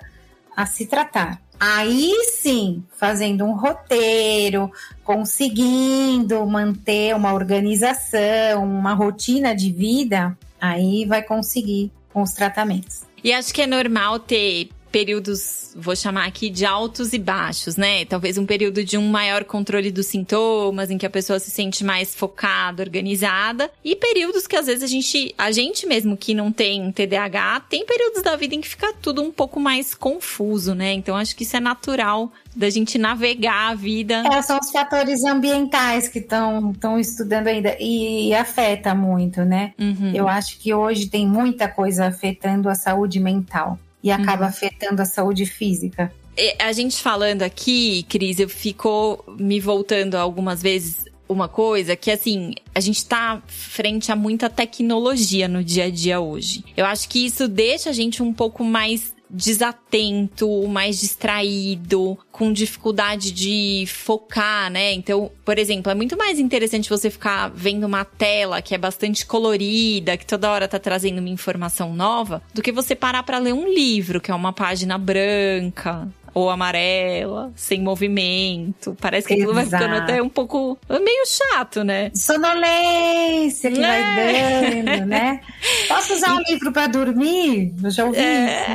a 0.56 0.66
se 0.66 0.86
tratar. 0.86 1.42
Aí 1.60 2.12
sim, 2.32 2.84
fazendo 2.98 3.46
um 3.46 3.54
roteiro, 3.54 4.72
conseguindo 5.04 6.44
manter 6.46 7.16
uma 7.16 7.34
organização, 7.34 8.64
uma 8.64 8.94
rotina 8.94 9.56
de 9.56 9.72
vida, 9.72 10.36
aí 10.60 11.06
vai 11.06 11.22
conseguir 11.22 11.92
com 12.12 12.24
os 12.24 12.34
tratamentos. 12.34 13.04
E 13.24 13.32
acho 13.32 13.54
que 13.54 13.62
é 13.62 13.68
normal 13.68 14.18
ter 14.18 14.70
períodos, 14.92 15.72
vou 15.76 15.96
chamar 15.96 16.26
aqui 16.28 16.50
de 16.50 16.66
altos 16.66 17.14
e 17.14 17.20
baixos, 17.20 17.78
né? 17.78 18.06
Talvez 18.06 18.38
um 18.38 18.46
período 18.46 18.84
de 18.84 18.98
um 18.98 19.08
maior 19.08 19.44
controle 19.46 19.92
dos 19.92 20.08
sintomas, 20.08 20.92
em 20.92 20.98
que 20.98 21.06
a 21.06 21.10
pessoa 21.10 21.40
se 21.40 21.50
sente 21.50 21.84
mais 21.84 22.14
focada, 22.14 22.84
organizada, 22.84 23.72
e 23.84 23.96
períodos 23.96 24.46
que 24.46 24.56
às 24.56 24.68
vezes 24.68 24.84
a 24.84 24.88
gente, 24.88 25.34
a 25.38 25.52
gente 25.52 25.88
mesmo 25.88 26.18
que 26.18 26.34
não 26.34 26.52
tem 26.52 26.92
TDAH, 26.92 27.62
tem 27.70 27.86
períodos 27.86 28.22
da 28.22 28.36
vida 28.36 28.54
em 28.54 28.62
que 28.62 28.68
fica 28.68 28.94
tudo 29.02 29.22
um 29.22 29.32
pouco 29.32 29.60
mais 29.60 29.96
confuso, 29.96 30.76
né? 30.76 30.94
Então 30.94 31.16
acho 31.16 31.36
que 31.36 31.44
isso 31.44 31.56
é 31.56 31.60
natural 31.60 32.32
da 32.56 32.70
gente 32.70 32.98
navegar 32.98 33.72
a 33.72 33.76
vida. 33.76 34.24
É, 34.32 34.42
são 34.42 34.60
os 34.60 34.72
fatores 34.72 35.24
ambientais 35.24 36.10
que 36.10 36.20
estão 36.20 37.00
estudando 37.00 37.48
ainda 37.48 37.78
e 37.80 38.34
afeta 38.34 38.94
muito, 38.94 39.46
né? 39.46 39.74
Uhum. 39.80 40.12
Eu 40.14 40.28
acho 40.28 40.60
que 40.60 40.74
hoje 40.74 41.08
tem 41.08 41.26
muita 41.26 41.68
coisa 41.68 42.08
afetando 42.08 42.68
a 42.68 42.76
saúde 42.76 43.20
mental 43.20 43.80
e 44.04 44.12
acaba 44.12 44.44
uhum. 44.44 44.50
afetando 44.50 45.02
a 45.02 45.06
saúde 45.06 45.46
física. 45.46 46.12
A 46.60 46.72
gente 46.72 47.02
falando 47.02 47.44
aqui, 47.44 48.04
Cris, 48.10 48.40
eu 48.40 48.50
fico 48.50 49.24
me 49.38 49.60
voltando 49.60 50.16
algumas 50.16 50.62
vezes 50.62 51.06
uma 51.28 51.48
coisa 51.48 51.96
que, 51.96 52.12
assim, 52.12 52.54
a 52.76 52.80
gente 52.80 53.06
tá 53.06 53.42
frente 53.48 54.12
a 54.12 54.16
muita 54.16 54.50
tecnologia 54.50 55.48
no 55.48 55.64
dia 55.64 55.86
a 55.86 55.90
dia 55.90 56.20
hoje. 56.20 56.64
Eu 56.76 56.86
acho 56.86 57.08
que 57.08 57.26
isso 57.26 57.48
deixa 57.48 57.90
a 57.90 57.94
gente 57.94 58.22
um 58.22 58.34
pouco 58.34 58.64
mais 58.64 59.14
desatento, 59.32 60.68
mais 60.68 61.00
distraído, 61.00 62.18
com 62.32 62.52
dificuldade 62.52 63.32
de 63.32 63.86
focar, 63.88 64.70
né? 64.70 64.94
Então, 64.94 65.32
por 65.46 65.58
exemplo, 65.58 65.92
é 65.92 65.96
muito 65.96 66.18
mais 66.18 66.40
interessante 66.40 66.90
você 66.90 67.10
ficar 67.10 67.50
vendo 67.54 67.86
uma 67.86 68.04
tela 68.04 68.62
que 68.62 68.76
é 68.76 68.78
bastante 68.78 69.26
colorida, 69.26 70.18
que 70.18 70.26
toda 70.26 70.52
hora 70.52 70.68
tá 70.68 70.80
trazendo 70.80 71.20
uma 71.20 71.30
informação 71.30 71.94
nova, 71.94 72.42
do 72.54 72.62
que 72.62 72.72
você 72.72 72.96
parar 72.96 73.24
para 73.24 73.38
ler 73.38 73.54
um 73.54 73.68
livro, 73.68 74.20
que 74.20 74.32
é 74.32 74.36
uma 74.36 74.54
página 74.54 74.98
branca, 74.98 76.08
ou 76.34 76.50
amarela, 76.50 77.52
sem 77.56 77.82
movimento. 77.82 78.96
Parece 79.00 79.28
que 79.28 79.34
aquilo 79.34 79.54
vai 79.54 79.66
ficando 79.66 79.96
até 79.96 80.22
um 80.22 80.30
pouco 80.30 80.78
meio 80.90 81.26
chato, 81.26 81.84
né? 81.84 82.12
Sonolência 82.14 83.72
que 83.72 83.84
é. 83.84 83.88
vai 83.88 84.84
dando, 84.84 85.06
né? 85.08 85.42
Posso 85.88 86.14
usar 86.14 86.36
um 86.36 86.42
livro 86.48 86.72
para 86.72 86.88
dormir? 86.88 87.74
Eu 87.84 87.92
já 87.92 88.06
ouvi 88.06 88.18
é, 88.18 88.66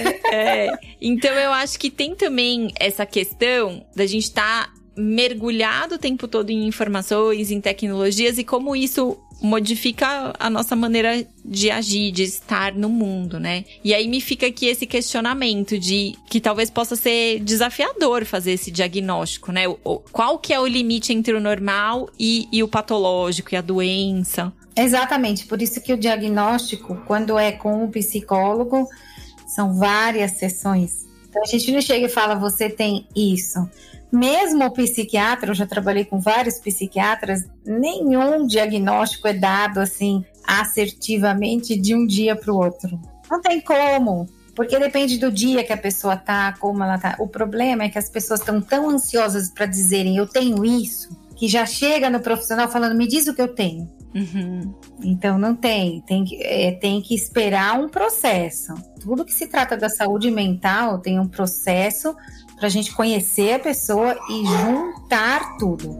isso. 0.00 0.26
É. 0.32 0.78
Então 1.00 1.32
eu 1.32 1.52
acho 1.52 1.78
que 1.78 1.90
tem 1.90 2.14
também 2.14 2.72
essa 2.78 3.06
questão 3.06 3.84
da 3.94 4.06
gente 4.06 4.24
estar 4.24 4.66
tá 4.66 4.72
mergulhado 4.96 5.94
o 5.94 5.98
tempo 5.98 6.26
todo 6.26 6.50
em 6.50 6.66
informações, 6.66 7.50
em 7.50 7.60
tecnologias 7.60 8.36
e 8.36 8.44
como 8.44 8.74
isso 8.74 9.16
modifica 9.40 10.32
a 10.38 10.50
nossa 10.50 10.74
maneira 10.74 11.24
de 11.44 11.70
agir, 11.70 12.10
de 12.10 12.24
estar 12.24 12.74
no 12.74 12.88
mundo, 12.88 13.38
né? 13.38 13.64
E 13.84 13.94
aí 13.94 14.08
me 14.08 14.20
fica 14.20 14.46
aqui 14.46 14.66
esse 14.66 14.86
questionamento 14.86 15.78
de 15.78 16.14
que 16.28 16.40
talvez 16.40 16.70
possa 16.70 16.96
ser 16.96 17.40
desafiador 17.40 18.24
fazer 18.24 18.52
esse 18.52 18.70
diagnóstico, 18.70 19.52
né? 19.52 19.62
Qual 20.12 20.38
que 20.38 20.52
é 20.52 20.60
o 20.60 20.66
limite 20.66 21.12
entre 21.12 21.34
o 21.34 21.40
normal 21.40 22.08
e, 22.18 22.48
e 22.52 22.62
o 22.62 22.68
patológico 22.68 23.54
e 23.54 23.56
a 23.56 23.60
doença? 23.60 24.52
Exatamente, 24.76 25.46
por 25.46 25.60
isso 25.60 25.80
que 25.80 25.92
o 25.92 25.96
diagnóstico, 25.96 26.96
quando 27.06 27.38
é 27.38 27.52
com 27.52 27.84
um 27.84 27.90
psicólogo, 27.90 28.88
são 29.46 29.74
várias 29.74 30.32
sessões. 30.32 31.06
Então 31.28 31.42
a 31.42 31.46
gente 31.46 31.72
não 31.72 31.80
chega 31.80 32.06
e 32.06 32.08
fala, 32.08 32.34
você 32.34 32.68
tem 32.68 33.06
isso. 33.14 33.68
Mesmo 34.10 34.64
o 34.64 34.72
psiquiatra, 34.72 35.50
eu 35.50 35.54
já 35.54 35.66
trabalhei 35.66 36.04
com 36.04 36.18
vários 36.18 36.58
psiquiatras, 36.58 37.44
nenhum 37.64 38.46
diagnóstico 38.46 39.28
é 39.28 39.34
dado 39.34 39.80
assim 39.80 40.24
assertivamente 40.46 41.78
de 41.78 41.94
um 41.94 42.06
dia 42.06 42.34
para 42.34 42.52
o 42.52 42.56
outro. 42.56 42.98
Não 43.30 43.40
tem 43.42 43.60
como, 43.60 44.26
porque 44.54 44.78
depende 44.78 45.18
do 45.18 45.30
dia 45.30 45.62
que 45.62 45.72
a 45.72 45.76
pessoa 45.76 46.16
tá, 46.16 46.54
como 46.58 46.82
ela 46.82 46.98
tá. 46.98 47.16
O 47.18 47.28
problema 47.28 47.84
é 47.84 47.88
que 47.90 47.98
as 47.98 48.08
pessoas 48.08 48.40
estão 48.40 48.60
tão 48.60 48.88
ansiosas 48.88 49.50
para 49.50 49.66
dizerem 49.66 50.16
eu 50.16 50.26
tenho 50.26 50.64
isso, 50.64 51.10
que 51.36 51.46
já 51.46 51.66
chega 51.66 52.08
no 52.08 52.20
profissional 52.20 52.68
falando 52.68 52.96
me 52.96 53.06
diz 53.06 53.26
o 53.28 53.34
que 53.34 53.42
eu 53.42 53.54
tenho. 53.54 53.88
Uhum. 54.14 54.74
Então 55.02 55.38
não 55.38 55.54
tem, 55.54 56.00
tem 56.00 56.24
que, 56.24 56.42
é, 56.42 56.72
tem 56.72 57.00
que 57.02 57.14
esperar 57.14 57.78
um 57.78 57.88
processo. 57.88 58.74
Tudo 59.00 59.24
que 59.24 59.34
se 59.34 59.46
trata 59.46 59.76
da 59.76 59.88
saúde 59.88 60.30
mental 60.30 60.98
tem 60.98 61.20
um 61.20 61.28
processo 61.28 62.16
para 62.58 62.66
a 62.66 62.70
gente 62.70 62.92
conhecer 62.92 63.54
a 63.54 63.58
pessoa 63.58 64.18
e 64.28 64.44
juntar 64.44 65.56
tudo. 65.58 65.96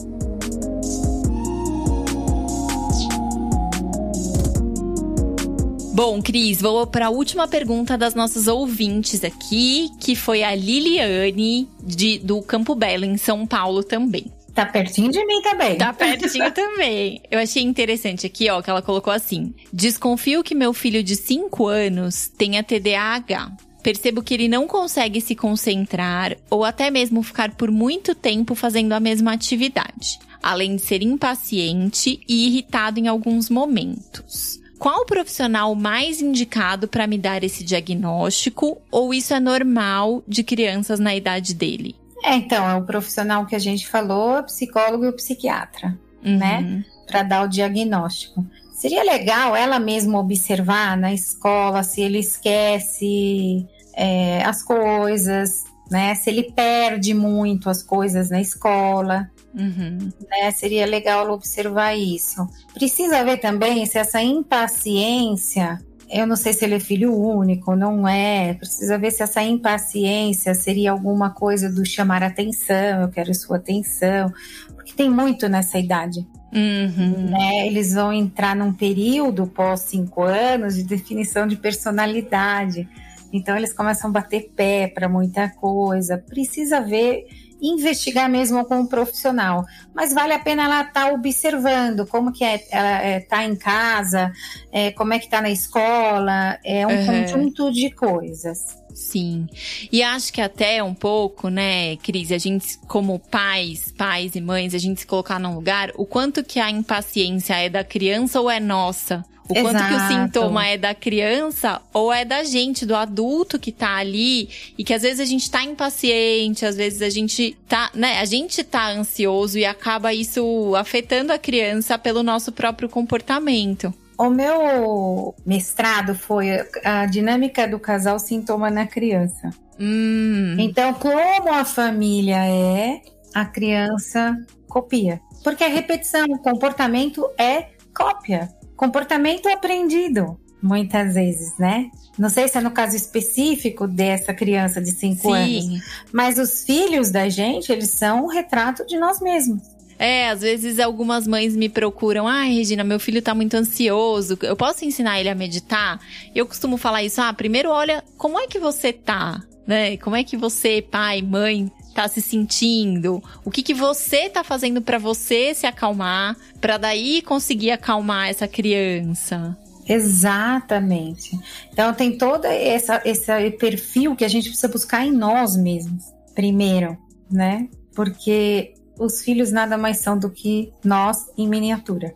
Bom, 5.94 6.22
Cris, 6.22 6.60
vou 6.60 6.86
para 6.86 7.06
a 7.06 7.10
última 7.10 7.48
pergunta 7.48 7.98
das 7.98 8.14
nossas 8.14 8.46
ouvintes 8.46 9.24
aqui, 9.24 9.90
que 9.98 10.14
foi 10.14 10.44
a 10.44 10.54
Liliane, 10.54 11.68
de, 11.82 12.20
do 12.20 12.40
Campo 12.40 12.76
Belo, 12.76 13.04
em 13.04 13.16
São 13.16 13.44
Paulo 13.44 13.82
também. 13.82 14.30
Tá 14.54 14.64
pertinho 14.64 15.10
de 15.10 15.24
mim 15.26 15.42
também. 15.42 15.76
Tá 15.76 15.92
pertinho 15.92 16.52
também. 16.52 17.20
Eu 17.30 17.40
achei 17.40 17.62
interessante 17.62 18.26
aqui, 18.26 18.48
ó, 18.48 18.62
que 18.62 18.70
ela 18.70 18.82
colocou 18.82 19.12
assim: 19.12 19.54
Desconfio 19.72 20.42
que 20.42 20.54
meu 20.54 20.72
filho 20.72 21.02
de 21.02 21.16
5 21.16 21.66
anos 21.66 22.28
tenha 22.28 22.62
TDAH. 22.62 23.56
Percebo 23.88 24.22
que 24.22 24.34
ele 24.34 24.48
não 24.48 24.66
consegue 24.66 25.18
se 25.18 25.34
concentrar 25.34 26.36
ou 26.50 26.62
até 26.62 26.90
mesmo 26.90 27.22
ficar 27.22 27.52
por 27.52 27.70
muito 27.70 28.14
tempo 28.14 28.54
fazendo 28.54 28.92
a 28.92 29.00
mesma 29.00 29.32
atividade, 29.32 30.18
além 30.42 30.76
de 30.76 30.82
ser 30.82 31.02
impaciente 31.02 32.20
e 32.28 32.48
irritado 32.48 33.00
em 33.00 33.08
alguns 33.08 33.48
momentos. 33.48 34.60
Qual 34.78 35.00
o 35.00 35.06
profissional 35.06 35.74
mais 35.74 36.20
indicado 36.20 36.86
para 36.86 37.06
me 37.06 37.16
dar 37.16 37.42
esse 37.42 37.64
diagnóstico 37.64 38.76
ou 38.90 39.14
isso 39.14 39.32
é 39.32 39.40
normal 39.40 40.22
de 40.28 40.44
crianças 40.44 41.00
na 41.00 41.16
idade 41.16 41.54
dele? 41.54 41.96
É, 42.22 42.34
então, 42.34 42.68
é 42.68 42.74
o 42.74 42.84
profissional 42.84 43.46
que 43.46 43.56
a 43.56 43.58
gente 43.58 43.88
falou, 43.88 44.40
o 44.40 44.44
psicólogo 44.44 45.06
e 45.06 45.08
o 45.08 45.16
psiquiatra, 45.16 45.98
uhum. 46.22 46.36
né? 46.36 46.84
Para 47.06 47.22
dar 47.22 47.42
o 47.42 47.48
diagnóstico. 47.48 48.44
Seria 48.74 49.02
legal 49.02 49.56
ela 49.56 49.80
mesma 49.80 50.20
observar 50.20 50.94
na 50.94 51.14
escola 51.14 51.82
se 51.82 52.02
ele 52.02 52.18
esquece 52.18 53.66
é, 53.98 54.44
as 54.44 54.62
coisas, 54.62 55.64
né? 55.90 56.14
Se 56.14 56.30
ele 56.30 56.52
perde 56.52 57.12
muito 57.12 57.68
as 57.68 57.82
coisas 57.82 58.30
na 58.30 58.40
escola. 58.40 59.28
Uhum. 59.52 60.12
Né? 60.30 60.50
Seria 60.52 60.86
legal 60.86 61.28
observar 61.30 61.94
isso. 61.94 62.46
Precisa 62.72 63.24
ver 63.24 63.38
também 63.38 63.84
se 63.86 63.98
essa 63.98 64.22
impaciência 64.22 65.78
eu 66.10 66.26
não 66.26 66.36
sei 66.36 66.54
se 66.54 66.64
ele 66.64 66.76
é 66.76 66.80
filho 66.80 67.14
único, 67.14 67.76
não 67.76 68.08
é. 68.08 68.54
Precisa 68.54 68.96
ver 68.96 69.10
se 69.10 69.22
essa 69.22 69.42
impaciência 69.42 70.54
seria 70.54 70.90
alguma 70.90 71.30
coisa 71.30 71.70
do 71.70 71.84
chamar 71.84 72.22
atenção, 72.22 73.02
eu 73.02 73.08
quero 73.08 73.34
sua 73.34 73.58
atenção, 73.58 74.32
porque 74.74 74.94
tem 74.94 75.10
muito 75.10 75.48
nessa 75.50 75.78
idade. 75.78 76.26
Uhum. 76.50 77.28
Né? 77.28 77.66
Eles 77.66 77.92
vão 77.92 78.10
entrar 78.10 78.56
num 78.56 78.72
período 78.72 79.46
pós 79.46 79.80
cinco 79.80 80.22
anos 80.22 80.76
de 80.76 80.82
definição 80.82 81.46
de 81.46 81.56
personalidade. 81.56 82.88
Então 83.32 83.56
eles 83.56 83.72
começam 83.72 84.10
a 84.10 84.12
bater 84.12 84.50
pé 84.54 84.88
para 84.88 85.08
muita 85.08 85.48
coisa. 85.48 86.18
Precisa 86.18 86.80
ver 86.80 87.26
investigar 87.60 88.28
mesmo 88.28 88.64
com 88.64 88.80
um 88.80 88.86
profissional. 88.86 89.64
Mas 89.94 90.12
vale 90.12 90.32
a 90.32 90.38
pena 90.38 90.64
ela 90.64 90.82
estar 90.82 91.06
tá 91.06 91.12
observando 91.12 92.06
como 92.06 92.32
que 92.32 92.44
é, 92.44 92.64
ela 92.70 93.02
é, 93.02 93.20
tá 93.20 93.44
em 93.44 93.56
casa, 93.56 94.32
é, 94.72 94.92
como 94.92 95.12
é 95.12 95.18
que 95.18 95.28
tá 95.28 95.42
na 95.42 95.50
escola, 95.50 96.58
é 96.64 96.86
um 96.86 96.90
uhum. 96.90 97.06
conjunto 97.06 97.72
de 97.72 97.90
coisas. 97.90 98.78
Sim. 98.94 99.46
E 99.92 100.02
acho 100.02 100.32
que 100.32 100.40
até 100.40 100.82
um 100.82 100.94
pouco, 100.94 101.48
né, 101.48 101.96
Cris, 101.98 102.32
a 102.32 102.38
gente, 102.38 102.78
como 102.88 103.18
pais, 103.18 103.92
pais 103.96 104.34
e 104.34 104.40
mães, 104.40 104.74
a 104.74 104.78
gente 104.78 105.00
se 105.00 105.06
colocar 105.06 105.38
num 105.38 105.54
lugar, 105.54 105.92
o 105.96 106.04
quanto 106.04 106.42
que 106.42 106.58
a 106.58 106.68
impaciência 106.68 107.54
é 107.54 107.68
da 107.68 107.84
criança 107.84 108.40
ou 108.40 108.50
é 108.50 108.58
nossa. 108.58 109.24
O 109.48 109.56
Exato. 109.56 109.74
quanto 109.74 109.88
que 109.88 109.94
o 109.94 110.08
sintoma 110.08 110.66
é 110.66 110.76
da 110.76 110.94
criança 110.94 111.80
ou 111.92 112.12
é 112.12 112.24
da 112.24 112.44
gente, 112.44 112.84
do 112.84 112.94
adulto 112.94 113.58
que 113.58 113.72
tá 113.72 113.96
ali 113.96 114.48
e 114.76 114.84
que 114.84 114.92
às 114.92 115.02
vezes 115.02 115.20
a 115.20 115.24
gente 115.24 115.50
tá 115.50 115.62
impaciente, 115.62 116.66
às 116.66 116.76
vezes 116.76 117.00
a 117.00 117.08
gente 117.08 117.56
tá, 117.66 117.90
né, 117.94 118.20
a 118.20 118.24
gente 118.24 118.62
tá 118.62 118.90
ansioso 118.90 119.58
e 119.58 119.64
acaba 119.64 120.12
isso 120.12 120.74
afetando 120.76 121.32
a 121.32 121.38
criança 121.38 121.98
pelo 121.98 122.22
nosso 122.22 122.52
próprio 122.52 122.88
comportamento. 122.88 123.92
O 124.18 124.28
meu 124.28 125.34
mestrado 125.46 126.14
foi 126.14 126.48
a 126.84 127.06
dinâmica 127.06 127.68
do 127.68 127.78
casal 127.78 128.18
sintoma 128.18 128.68
na 128.68 128.86
criança. 128.86 129.50
Hum. 129.78 130.56
Então, 130.58 130.92
como 130.94 131.52
a 131.52 131.64
família 131.64 132.44
é, 132.44 133.00
a 133.32 133.44
criança 133.44 134.36
copia. 134.68 135.20
Porque 135.44 135.62
a 135.62 135.68
repetição, 135.68 136.26
o 136.26 136.38
comportamento 136.38 137.24
é 137.38 137.68
cópia. 137.94 138.48
Comportamento 138.78 139.48
aprendido, 139.48 140.38
muitas 140.62 141.14
vezes, 141.14 141.58
né? 141.58 141.90
Não 142.16 142.28
sei 142.28 142.46
se 142.46 142.56
é 142.56 142.60
no 142.60 142.70
caso 142.70 142.94
específico 142.94 143.88
dessa 143.88 144.32
criança 144.32 144.80
de 144.80 144.92
5 144.92 145.32
anos, 145.32 145.82
mas 146.12 146.38
os 146.38 146.62
filhos 146.62 147.10
da 147.10 147.28
gente, 147.28 147.72
eles 147.72 147.90
são 147.90 148.24
um 148.24 148.28
retrato 148.28 148.86
de 148.86 148.96
nós 148.96 149.20
mesmos. 149.20 149.60
É, 149.98 150.30
às 150.30 150.42
vezes 150.42 150.78
algumas 150.78 151.26
mães 151.26 151.56
me 151.56 151.68
procuram, 151.68 152.28
ai, 152.28 152.52
Regina, 152.52 152.84
meu 152.84 153.00
filho 153.00 153.20
tá 153.20 153.34
muito 153.34 153.54
ansioso, 153.54 154.38
eu 154.42 154.54
posso 154.54 154.84
ensinar 154.84 155.18
ele 155.18 155.28
a 155.28 155.34
meditar? 155.34 155.98
Eu 156.32 156.46
costumo 156.46 156.76
falar 156.76 157.02
isso, 157.02 157.20
ah, 157.20 157.32
primeiro 157.32 157.70
olha 157.70 158.04
como 158.16 158.38
é 158.38 158.46
que 158.46 158.60
você 158.60 158.92
tá 158.92 159.42
né? 159.68 159.98
Como 159.98 160.16
é 160.16 160.24
que 160.24 160.34
você, 160.34 160.80
pai, 160.80 161.20
mãe, 161.20 161.70
tá 162.02 162.06
se 162.06 162.22
sentindo? 162.22 163.20
O 163.44 163.50
que 163.50 163.60
que 163.60 163.74
você 163.74 164.28
tá 164.28 164.44
fazendo 164.44 164.80
para 164.80 164.98
você 164.98 165.52
se 165.52 165.66
acalmar, 165.66 166.36
para 166.60 166.78
daí 166.78 167.20
conseguir 167.22 167.72
acalmar 167.72 168.28
essa 168.28 168.46
criança? 168.46 169.58
Exatamente. 169.88 171.36
Então 171.72 171.92
tem 171.92 172.16
todo 172.16 172.44
essa, 172.44 173.02
esse 173.04 173.50
perfil 173.52 174.14
que 174.14 174.24
a 174.24 174.28
gente 174.28 174.48
precisa 174.48 174.68
buscar 174.68 175.04
em 175.04 175.10
nós 175.10 175.56
mesmos, 175.56 176.04
primeiro, 176.36 176.96
né? 177.28 177.68
Porque 177.96 178.74
os 178.96 179.22
filhos 179.22 179.50
nada 179.50 179.76
mais 179.76 179.98
são 179.98 180.16
do 180.16 180.30
que 180.30 180.72
nós 180.84 181.26
em 181.36 181.48
miniatura. 181.48 182.14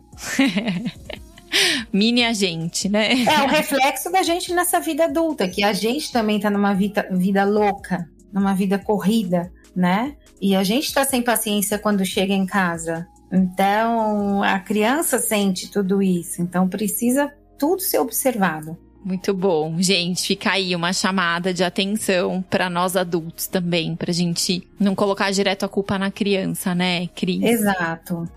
Mini 1.91 2.23
a 2.23 2.31
gente, 2.31 2.87
né? 2.87 3.23
É 3.25 3.43
o 3.43 3.47
reflexo 3.47 4.09
da 4.09 4.23
gente 4.23 4.53
nessa 4.53 4.79
vida 4.79 5.03
adulta, 5.03 5.45
que 5.47 5.61
a 5.61 5.73
gente 5.73 6.09
também 6.09 6.39
tá 6.39 6.49
numa 6.49 6.73
vida, 6.73 7.05
vida 7.11 7.43
louca, 7.43 8.09
numa 8.31 8.53
vida 8.53 8.79
corrida, 8.79 9.51
né? 9.75 10.15
E 10.41 10.55
a 10.55 10.63
gente 10.63 10.93
tá 10.93 11.03
sem 11.03 11.21
paciência 11.21 11.77
quando 11.79 12.05
chega 12.05 12.33
em 12.33 12.45
casa. 12.45 13.07
Então, 13.31 14.43
a 14.43 14.59
criança 14.59 15.17
sente 15.17 15.71
tudo 15.71 16.01
isso. 16.01 16.41
Então, 16.41 16.69
precisa 16.69 17.31
tudo 17.57 17.81
ser 17.81 17.99
observado. 17.99 18.77
Muito 19.03 19.33
bom. 19.33 19.75
Gente, 19.79 20.27
fica 20.27 20.51
aí 20.51 20.75
uma 20.75 20.93
chamada 20.93 21.53
de 21.53 21.63
atenção 21.63 22.43
para 22.49 22.69
nós 22.69 22.95
adultos 22.95 23.47
também, 23.47 23.95
pra 23.95 24.13
gente 24.13 24.65
não 24.79 24.95
colocar 24.95 25.29
direto 25.31 25.65
a 25.65 25.69
culpa 25.69 25.97
na 25.97 26.09
criança, 26.09 26.73
né, 26.73 27.07
Cris? 27.07 27.43
Exato. 27.43 28.29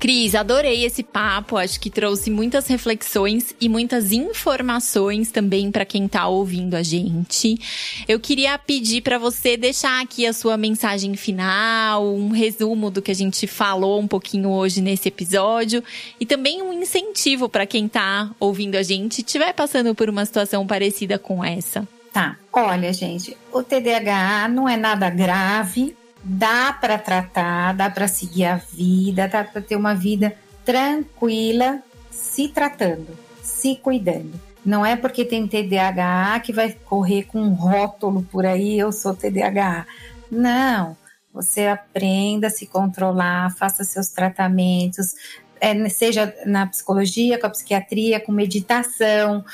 Cris, 0.00 0.34
adorei 0.34 0.86
esse 0.86 1.02
papo. 1.02 1.58
Acho 1.58 1.78
que 1.78 1.90
trouxe 1.90 2.30
muitas 2.30 2.66
reflexões 2.66 3.54
e 3.60 3.68
muitas 3.68 4.12
informações 4.12 5.30
também 5.30 5.70
para 5.70 5.84
quem 5.84 6.06
está 6.06 6.26
ouvindo 6.26 6.74
a 6.74 6.82
gente. 6.82 7.60
Eu 8.08 8.18
queria 8.18 8.58
pedir 8.58 9.02
para 9.02 9.18
você 9.18 9.58
deixar 9.58 10.00
aqui 10.00 10.26
a 10.26 10.32
sua 10.32 10.56
mensagem 10.56 11.14
final, 11.16 12.02
um 12.14 12.30
resumo 12.30 12.90
do 12.90 13.02
que 13.02 13.10
a 13.10 13.14
gente 13.14 13.46
falou 13.46 14.00
um 14.00 14.08
pouquinho 14.08 14.48
hoje 14.48 14.80
nesse 14.80 15.08
episódio 15.08 15.84
e 16.18 16.24
também 16.24 16.62
um 16.62 16.72
incentivo 16.72 17.46
para 17.46 17.66
quem 17.66 17.84
está 17.84 18.30
ouvindo 18.40 18.76
a 18.76 18.82
gente 18.82 19.18
e 19.18 19.20
estiver 19.20 19.52
passando 19.52 19.94
por 19.94 20.08
uma 20.08 20.24
situação 20.24 20.66
parecida 20.66 21.18
com 21.18 21.44
essa. 21.44 21.86
Tá. 22.10 22.36
Olha, 22.52 22.92
gente, 22.92 23.36
o 23.52 23.62
TDAH 23.62 24.48
não 24.48 24.66
é 24.66 24.76
nada 24.76 25.10
grave, 25.10 25.94
dá 26.22 26.72
para 26.72 26.98
tratar, 26.98 27.74
dá 27.74 27.90
para 27.90 28.08
seguir 28.08 28.44
a 28.44 28.56
vida, 28.56 29.28
dá 29.28 29.44
para 29.44 29.62
ter 29.62 29.76
uma 29.76 29.94
vida 29.94 30.36
tranquila, 30.64 31.82
se 32.10 32.48
tratando, 32.48 33.08
se 33.42 33.76
cuidando. 33.76 34.38
Não 34.64 34.84
é 34.84 34.94
porque 34.94 35.24
tem 35.24 35.46
TDAH 35.46 36.40
que 36.40 36.52
vai 36.52 36.72
correr 36.72 37.24
com 37.24 37.40
um 37.40 37.54
rótulo 37.54 38.22
por 38.24 38.44
aí, 38.44 38.78
eu 38.78 38.92
sou 38.92 39.14
TDAH. 39.14 39.86
Não, 40.30 40.96
você 41.32 41.66
aprenda 41.66 42.48
a 42.48 42.50
se 42.50 42.66
controlar, 42.66 43.54
faça 43.56 43.84
seus 43.84 44.08
tratamentos, 44.08 45.14
é, 45.60 45.88
seja 45.88 46.34
na 46.44 46.66
psicologia, 46.66 47.38
com 47.38 47.46
a 47.46 47.50
psiquiatria, 47.50 48.20
com 48.20 48.32
meditação, 48.32 49.44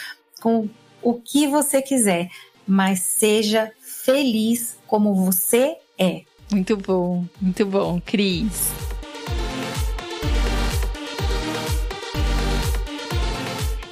com 0.40 0.68
o 1.02 1.14
que 1.14 1.46
você 1.46 1.80
quiser, 1.80 2.28
mas 2.66 3.00
seja 3.00 3.72
feliz 3.80 4.76
como 4.86 5.14
você 5.14 5.76
é. 5.98 6.22
Muito 6.50 6.76
bom, 6.76 7.24
muito 7.40 7.66
bom, 7.66 8.00
Cris. 8.04 8.85